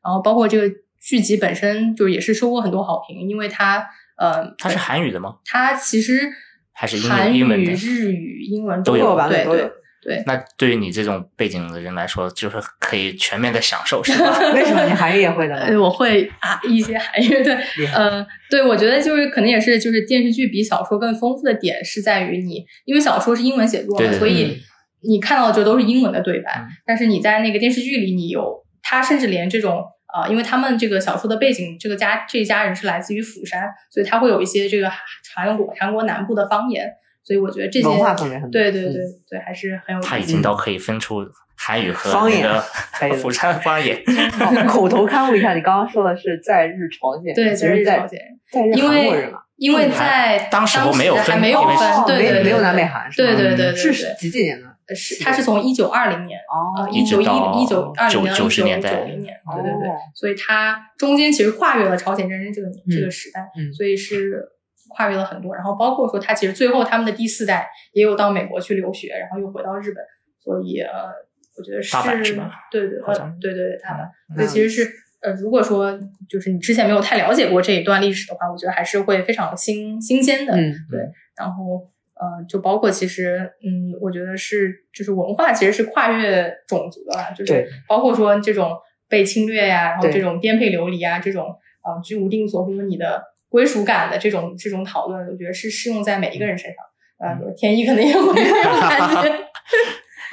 [0.04, 0.76] 然后包括这个。
[1.00, 3.86] 剧集本身就也是收获很多好评，因为它
[4.18, 5.36] 呃，它是韩语的吗？
[5.46, 6.30] 它其实
[6.72, 7.42] 还是韩语、
[7.74, 9.70] 日语、英文都有吧，对对
[10.02, 10.22] 对。
[10.26, 14.38] 那对于你这种背景的人来说，就是可以全面的享受，是吧？
[14.52, 15.80] 为什么你韩语也会的？
[15.80, 17.54] 我会啊，一些韩语对，
[17.94, 24.58] 呃，对，我觉得就是可能也是就是电视剧比小说更丰富的点是在于你，因为小说是英文写作，所以
[25.02, 29.82] 你看到的就都是英文的对白，但是你在那个电视剧里，你有他甚至连这种。
[30.12, 34.90] 啊，因为他们这个小说的背景，这个家这一家人是来自于釜山，所以他会有一些这个
[35.34, 36.90] 韩国韩国南部的方言。
[37.22, 40.08] 所以我觉得这些文化方面很对对对嗯对，还是很有意思。
[40.08, 42.48] 他已经都可以分出韩语和方言
[43.20, 44.02] 釜山方言。
[44.66, 53.28] 口头刊物一下，你刚刚说的是在日朝鲜，对，其实在在日朝鲜，在日因为韩国人啊，因为在当时候没有分还没有分，对对对，对没没有南北韩是吗？
[53.28, 54.69] 对对对对是对几几年的？
[54.90, 56.38] 对，是他是从一九二零年。
[56.40, 64.44] 哦呃，一九一到一九二零年到九一九十年代九零年，对对对哦，所以他中间其实跨越了朝鲜战争这个这个时代，嗯所以是
[64.88, 65.54] 跨越了很多。
[65.54, 70.04] 然后包括说他其实最后他们的第四代也有到美国去留学，然后又回到日本，
[70.42, 71.10] 所以呃，
[71.56, 73.04] 我觉得是是吧对对对
[73.40, 74.90] 对对大阪，嗯所以其实是。
[75.22, 75.92] 呃，如果说
[76.30, 80.54] 就是你之前没有太了解过这一段历史的话，我觉得还是会非常新新鲜的。
[80.54, 80.98] 嗯，对，
[81.36, 81.86] 然后
[82.20, 88.76] 呃，就包括其实，嗯，我觉得是就是文化其实是跨越种族的啦，就是包括说这种
[89.08, 91.46] 被侵略呀、然后这种颠沛流离啊，这种
[91.82, 96.76] 呃居无定所或者你的归属感的这种这种讨论，我觉得是适用在每一个人身上。
[97.18, 99.40] 呃，嗯天一可能也会 感觉。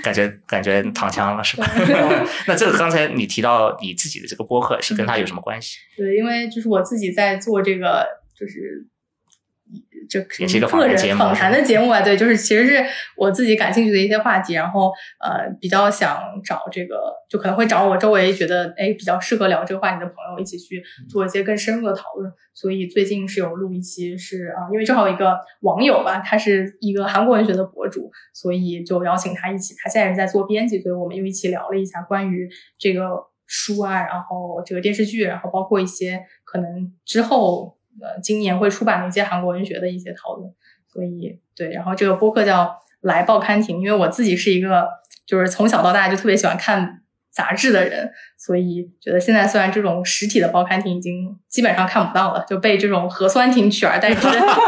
[0.03, 1.65] 感觉感觉躺枪了是吧？
[2.47, 5.79] 那这个刚才你提到你自己的这个播客是跟他有什么关系？
[5.97, 8.05] 对，因为就是我自己在做这个，
[8.37, 8.85] 就是
[10.09, 12.85] 这也是一个访个谈节目人访谈的节目啊，对，就是其实是
[13.15, 22.31] 我自己感兴趣的一些话题，然后呃比较想找这个，就可能会找我周围觉得哎比较适合聊这个话题的朋友一起去做一些更深入的讨论。
[22.53, 32.49] 所以最近是有录一期是啊、因为正好有一个网友吧，他是一个韩国文学的博主，所以就邀请他一起，他现在是在做编辑，所以我们又一起聊了一下关于
[32.79, 33.09] 这个
[33.45, 40.51] 书啊，然后这个电视剧，然后包括一些可能之后呃今年会出版的一些韩国文学的一些讨论。
[40.91, 44.87] 所以对，然后这个播客叫来报刊亭，因为我自己是一个
[45.25, 54.27] 就是从小到大就特别喜欢看杂志的人，所以觉得现在虽然这种实体的报刊亭已经基本上看不到了，就被这种核酸亭取而代之。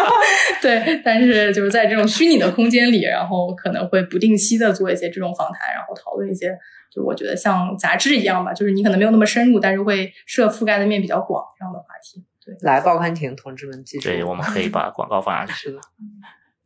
[0.62, 6.56] 对，但是就是在这种虚拟的空间里，然后可能会不定期的做一些这种访谈，然后讨论一些，
[6.94, 12.24] 就我觉得像杂志一样吧，就是你可能没有那么深入，但是会涉覆盖的面比较广这样的话题。
[12.50, 15.54] 对，来报刊亭，同志们记住，对，我们可以把广告放上去。
[15.54, 15.80] 是的，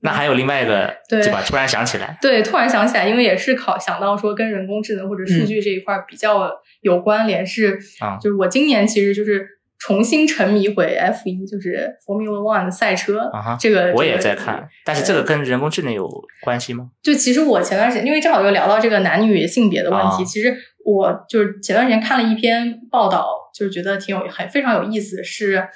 [0.01, 1.41] 那还有另外一个，对对吧？
[1.45, 9.47] 突然想起来，对，突然想起来，因为也是考想到说跟人工智能或者数据这一块儿比较有关联，是啊就是我今年其实就是
[9.79, 16.09] 重新沉迷回 F 一，就是 Formula One 赛车、啊哈这个，我也这个在看，但是这个跟人工智能有
[16.41, 16.89] 关系吗？
[17.01, 20.53] 就其实我前段时间，因为正好又聊到这个男女性别的问题，啊其实
[20.84, 25.67] 我就是前段时间看了一篇报道，就是觉得挺有很非常有意思，是呃，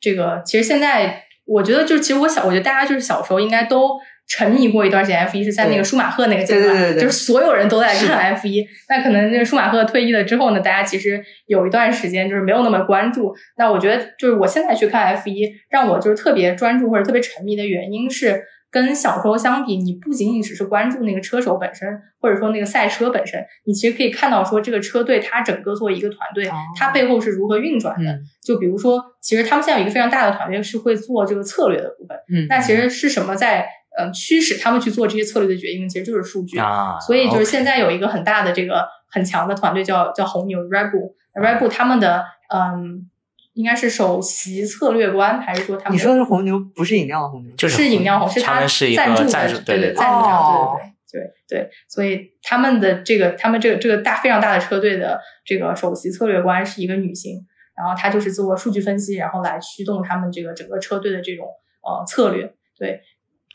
[0.00, 3.98] 这个其实现在我觉得就是其实我小，我觉得大家就是小时候应该都。
[4.28, 8.66] 沉迷过一段时间 F 一是在那个舒马赫那个阶段，对对对对就是所有人都在看 F 一。
[8.88, 13.32] 那可能这个舒马赫退役了之后呢，大家其实有一段时间就是没有那么关注。
[13.56, 18.42] 那我觉得就是我现在去看 F 一，让我就是特别专注或者特别沉迷的原因是，
[18.76, 21.88] 跟小时候相比，你不仅仅只是关注那个车手本身，
[22.20, 28.12] 或者说那个赛车本身，你其实可以看到说这个车队它整个作为一个团队哦，它背后是如何运转的。
[28.12, 32.16] 嗯就比如说，其实他们现在有一个非常大的团队是会做这个策略的部分。
[32.32, 33.66] 嗯，那其实是什么在
[33.98, 35.88] 嗯驱使他们去做这些策略的决定？
[35.88, 36.58] 其实就是数据。
[36.58, 42.24] 啊，所以就是现在有一个很大的这个很强的团队叫叫红牛 Red Bull，Red Bull 他们的
[42.54, 43.08] 嗯
[43.56, 50.78] 应该是首席策略官，还是说他们你说的是红牛，不是饮料的红牛，就是是饮料红，是他们是一个赞助，对对赞助商，哦
[51.10, 57.38] 对对对对，所以他们的这个他们这个这个大非常大的车队的这个首席策略官是一个女性，
[57.74, 61.46] 然后她就是做数据分析，然后来驱动他们这个整个车队的这种
[61.82, 63.00] 呃策略，对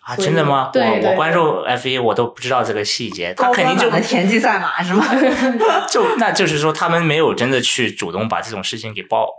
[0.03, 0.71] 啊，真的吗？
[0.73, 5.05] 对对我我关注 F 一，我都不知道这个细节，他肯定就端版的田忌赛马是吗？
[5.87, 9.31] 就那就是说，他们没有真的去主动把这种事情给爆出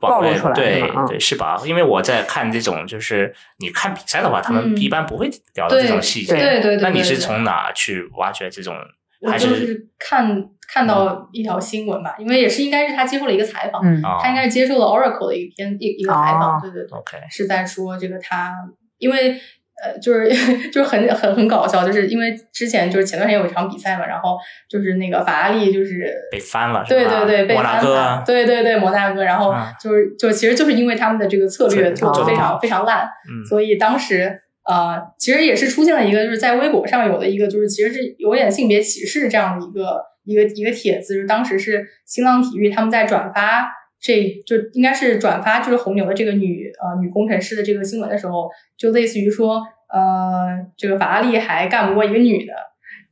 [0.00, 1.60] 暴露出来对对是吧？
[1.64, 6.34] 因为我在看这种，就是你看比赛的话，他们嗯一般不会聊到这种细节。
[6.34, 8.76] 对对对对，那你是从哪去挖掘这种？
[9.20, 13.82] 我还就是是看看到一条新闻吧，因为也是应该是他接受了一个采访，
[14.22, 18.54] 他应该是接受了 Oracle 的一篇一一个采访，哦对对对，OK 是在说这个他，
[18.98, 19.36] 因为
[19.82, 20.28] 呃，就是
[20.70, 24.36] 就是很很很搞笑，就是因为之前就是前段时间有一场比赛嘛，然后
[24.68, 33.46] 就是那个法拉利就是被翻了对对对，被翻了，对对对，摩纳哥，然后嗯就是就其实就是因为他们的这个策略策做的非略常非常烂，嗯。
[33.46, 43.70] 所以当时呃，其实也是出现了一个就是在微博上有的一个就是其实是有点性别歧视这样的一个一个一个帖子，就是当时是新浪体育他们在转发
[44.00, 52.52] 这就应该是转发就是红牛的这个女呃女工程师的这个新闻的时候，就类似于说呃这个法拉利还干不过一个女的。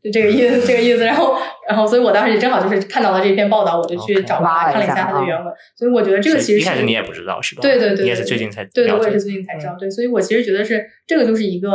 [0.02, 1.04] 就这个意思，这个意思。
[1.04, 1.36] 然后，
[1.68, 5.52] 然后，所以我当时也正好就是看到了这篇报道，我就去找过来看了一下它的原文。
[5.74, 7.62] 所以我觉得这个其实一开始你也不知道是吧？
[7.62, 9.74] 对对对，你也是最近才对对，了解我也是最近才知道。
[9.76, 11.72] 对，所以我其实觉得是这个就是一个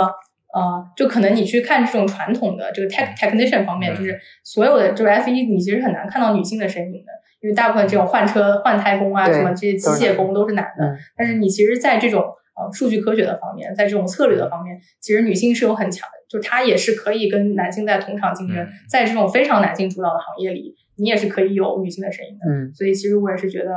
[0.53, 10.85] 呃，就可能你去看这种传统的这个 tech technician 方面，嗯就是所有的就是 F 一，你其实很难看到女性的身影的，因为大部分这种换车、换胎工啊，什么这些机械工都是男的。
[10.85, 12.21] 嗯但是你其实，在这种
[12.55, 22.49] 呃数据科学的方面，在这种策略的方面，其实女性是有很强的，就是她也是可以跟男性在同场竞争，嗯在这种非常男性主导的行业里，你也是可以有女性的声音的。
[22.49, 23.71] 嗯所以其实我也是觉得，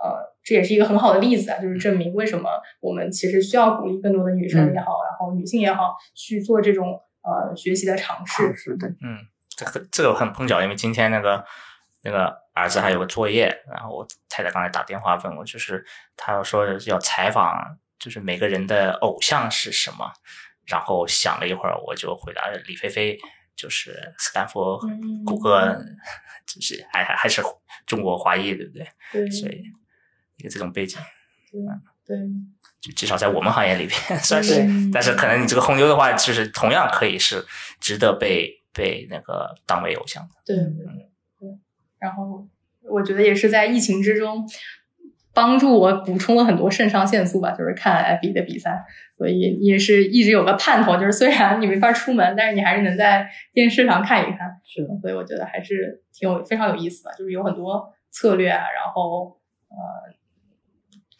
[0.00, 2.48] 呃，这也是一个很好的例子啊，就是证明为什么
[2.80, 8.54] 我们其实需要鼓励更多的女生嗯也好，然后女性也好，去做这种呃学习的尝试。
[8.54, 9.18] 是的，嗯，
[9.56, 11.44] 这个这个很碰巧，因为今天那个
[12.02, 15.84] 那个儿子还有个作业，然后我太太刚才打电话问我，就是
[16.16, 20.10] 她说要采访，就是每个人的偶像是什么，
[20.66, 23.18] 然后想了一会儿，我就回答李菲菲，
[23.54, 25.76] 就是斯坦福、嗯谷歌，
[26.46, 27.42] 就是还还还是
[27.86, 28.88] 中国华裔，对不对？
[29.12, 29.62] 对所以
[30.36, 30.98] 一个这种背景，
[32.06, 32.16] 对，
[32.80, 34.62] 就至少在我们行业里边算是。
[34.62, 37.44] 嗯但是可能你这个红牛的话，就是同样可以是
[37.78, 40.34] 值得被被那个当为偶像的。
[40.46, 41.09] 对对对对。
[42.00, 42.46] 然后
[42.82, 44.46] 我觉得也是在疫情之中。
[45.32, 48.84] 帮助我补充了很多肾上腺素吧，就是看 F 1的比赛，
[49.16, 54.60] 所以也是一直有个盼头，就是虽然你没法出门，但是你还是能在电视上看一看。
[54.64, 59.38] 是的，所以我觉得还是挺有非常有意思的，就是有很多策略啊，然后
[59.68, 60.12] 呃，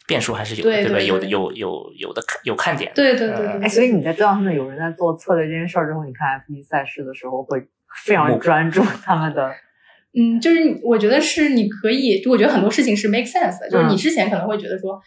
[0.08, 0.62] 变数还是有？
[0.64, 2.90] 对对对有的有有有的看有看点。
[2.92, 7.64] 对对对对嗯对，哎，所以你在知道他们有人在做策略这件事儿之后，你看 F 一赛事的时候会
[8.04, 9.54] 非常专注他们的，
[10.14, 15.00] 嗯，就是我觉得是你可以，就我觉得很多事情是 make sense 的，就是你嗯之前可能会觉得说，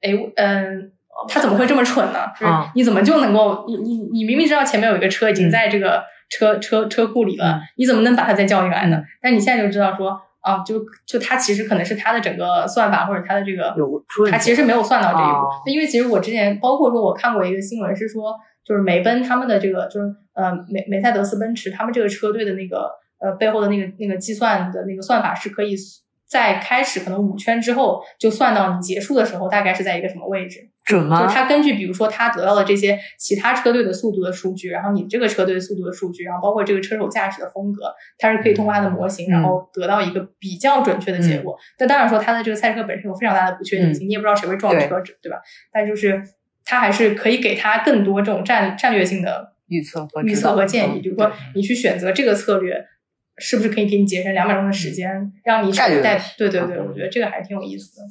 [0.00, 0.92] 哎，嗯。
[1.28, 2.20] 他怎么会这么蠢呢？
[2.40, 8.96] 就是嗯你怎么就能够，你你你明明知道前面有一个车已经嗯在这个车、车车库里了，嗯你怎么能把它再叫进来呢？
[8.96, 13.74] 嗯但你现在就知道说，啊，就就他其实可能是他的整个算法或者他的这个
[14.30, 15.46] 他其实没有算到这一步。
[15.46, 18.34] 哦因为其实我之前包括说我看过一个新闻是说，
[18.64, 22.90] 就是梅奔他们的这个就是呃梅梅赛德斯奔驰他们这个车队的那个
[23.22, 25.76] 呃背后的那个那个计算的那个算法是可以
[26.26, 30.68] 在开始可能五圈之后就算到你结束的时候大概是在一个什么位置。
[30.84, 31.28] 准吗？
[31.28, 41.56] 是他根据比如说他得到的这些其他车队的速度的数据，然后你这个车队速度的数据，然后包括这个车手驾驶的风格，它是可以通过它的模型，嗯然后得到一个比较准确的结果。
[41.78, 44.88] 但当然说它的这个赛车本身有非常大的不确定性，你也不知道谁会撞车，
[45.22, 45.36] 对吧？
[45.72, 46.20] 但就是
[46.64, 52.84] 它还是可以给他更多这种战战略性的预测和预测和建议，嗯比如说你去选择这个策略。
[53.38, 58.02] 是不是可以给你节省两秒钟的时间，让你带概率问题对对对，嗯我觉得这个还挺有意思的。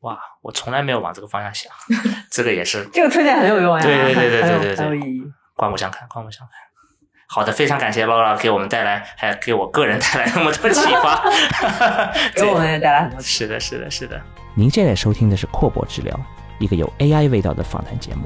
[0.00, 1.72] 哇，我从来没有往这个方向想，
[2.30, 5.22] 这个也是这个推荐很有用呀，对对对对 很有对对对很有意义。
[5.54, 6.52] 刮目相看，刮目相看。
[7.28, 11.22] 好的，非常感谢包老给我们带来，还给我个人带来那么多启发。
[12.34, 14.20] 给我们也带来很多是的，是的，是的。
[14.54, 16.18] 您现在收听的是阔博治疗，
[16.58, 18.22] 一个有 AI 味道的访谈节目。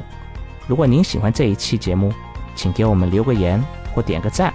[0.66, 2.14] 如果您喜欢这一期节目，
[2.55, 3.62] 请给我们留个言
[3.93, 4.55] 或点个赞，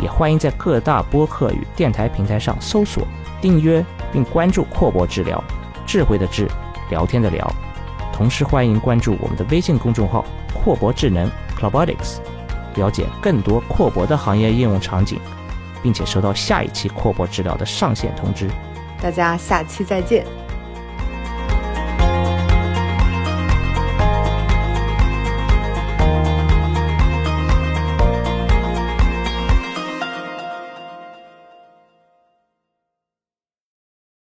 [0.00, 3.06] 也欢迎在各大播客与电台平台上搜索、
[3.40, 5.42] 订阅并关注阔博治疗，
[5.86, 6.48] 智慧的智，
[6.90, 7.50] 聊天的聊。
[8.12, 12.18] 同时欢迎关注我们的微信公众号“阔博智能 Clubotics”，
[12.74, 15.20] 了解更多阔博的行业应用场景，
[15.82, 18.48] 并且收到下一期阔博治疗的上线通知。
[19.00, 20.26] 大家下期再见。